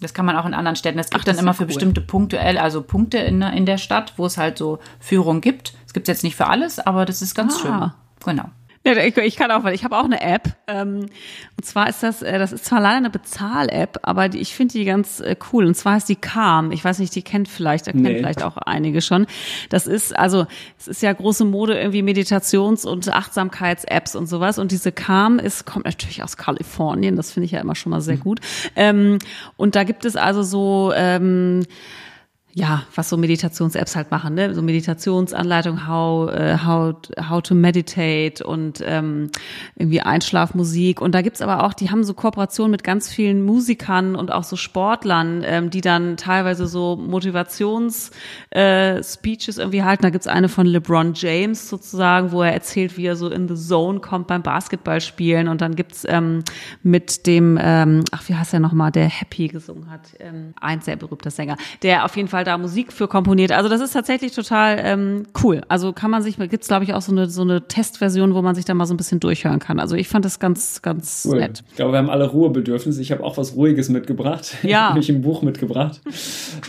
[0.00, 0.98] Das kann man auch in anderen Städten.
[0.98, 1.68] Es gibt Ach, dann immer für cool.
[1.68, 5.74] bestimmte punktuell, also Punkte in, in der Stadt, wo es halt so Führung gibt.
[5.86, 7.58] Es gibt jetzt nicht für alles, aber das ist ganz ah.
[7.58, 7.92] schön.
[8.24, 8.50] Genau.
[8.96, 10.48] Ich, kann auch, weil ich habe auch eine App.
[10.66, 11.06] Ähm,
[11.56, 14.72] und zwar ist das, äh, das ist zwar leider eine Bezahl-App, aber die, ich finde
[14.72, 15.66] die ganz äh, cool.
[15.66, 16.72] Und zwar ist die Calm.
[16.72, 18.16] Ich weiß nicht, die kennt vielleicht, da kennt nee.
[18.16, 19.26] vielleicht auch einige schon.
[19.68, 20.46] Das ist, also,
[20.78, 24.58] es ist ja große Mode, irgendwie Meditations- und Achtsamkeits-Apps und sowas.
[24.58, 27.16] Und diese Calm ist, kommt natürlich aus Kalifornien.
[27.16, 28.20] Das finde ich ja immer schon mal sehr mhm.
[28.20, 28.40] gut.
[28.76, 29.18] Ähm,
[29.56, 31.64] und da gibt es also so, ähm,
[32.58, 34.52] ja, was so Meditations-Apps halt machen, ne?
[34.52, 36.96] So Meditationsanleitung, how, uh, how,
[37.28, 39.30] how to meditate und ähm,
[39.76, 41.00] irgendwie Einschlafmusik.
[41.00, 44.42] Und da gibt's aber auch, die haben so Kooperationen mit ganz vielen Musikern und auch
[44.42, 50.02] so Sportlern, ähm, die dann teilweise so Motivations-Speeches äh, irgendwie halten.
[50.02, 53.54] Da gibt's eine von LeBron James sozusagen, wo er erzählt, wie er so in the
[53.54, 55.46] zone kommt beim Basketballspielen.
[55.46, 56.42] Und dann gibt's ähm,
[56.82, 60.96] mit dem, ähm, ach, wie heißt er nochmal, der Happy gesungen hat, ähm, ein sehr
[60.96, 63.52] berühmter Sänger, der auf jeden Fall da Musik für komponiert.
[63.52, 65.62] Also das ist tatsächlich total ähm, cool.
[65.68, 68.54] Also kann man sich, gibt's glaube ich auch so eine so eine Testversion, wo man
[68.54, 69.78] sich da mal so ein bisschen durchhören kann.
[69.78, 71.38] Also ich fand das ganz ganz cool.
[71.38, 71.62] nett.
[71.70, 73.00] Ich glaube, wir haben alle Ruhebedürfnisse.
[73.00, 74.56] Ich habe auch was Ruhiges mitgebracht.
[74.68, 74.94] Ja.
[74.98, 76.00] Ich ein Buch mitgebracht.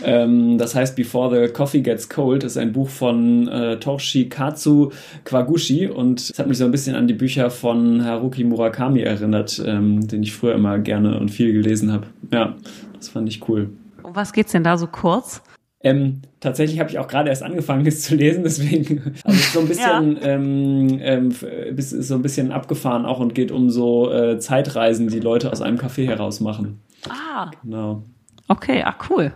[0.04, 2.44] ähm, das heißt Before the Coffee Gets Cold.
[2.44, 4.90] Ist ein Buch von äh, Toshikatsu
[5.24, 9.62] Kwaguchi und es hat mich so ein bisschen an die Bücher von Haruki Murakami erinnert,
[9.66, 12.06] ähm, den ich früher immer gerne und viel gelesen habe.
[12.32, 12.54] Ja,
[12.96, 13.70] das fand ich cool.
[14.02, 15.42] Um was geht's denn da so kurz?
[15.82, 19.68] Ähm, tatsächlich habe ich auch gerade erst angefangen, es zu lesen, deswegen also so ein
[19.68, 20.22] bisschen ja.
[20.22, 21.34] ähm, ähm,
[21.76, 25.62] ist so ein bisschen abgefahren auch und geht um so äh, Zeitreisen, die Leute aus
[25.62, 26.80] einem Café heraus machen.
[27.08, 27.50] Ah.
[27.62, 28.02] Genau.
[28.48, 29.32] Okay, ah, cool.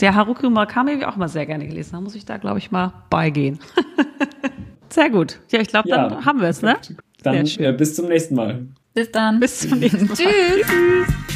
[0.00, 1.92] Ja, Haruki Murakami habe ich auch mal sehr gerne gelesen.
[1.92, 3.60] Da muss ich da, glaube ich, mal beigehen.
[4.90, 5.38] sehr gut.
[5.52, 6.76] Ja, ich glaube, dann ja, haben wir es, ne?
[7.22, 8.66] Dann äh, bis zum nächsten Mal.
[8.94, 9.38] Bis dann.
[9.38, 10.16] Bis zum nächsten Mal.
[10.16, 11.29] Tschüss.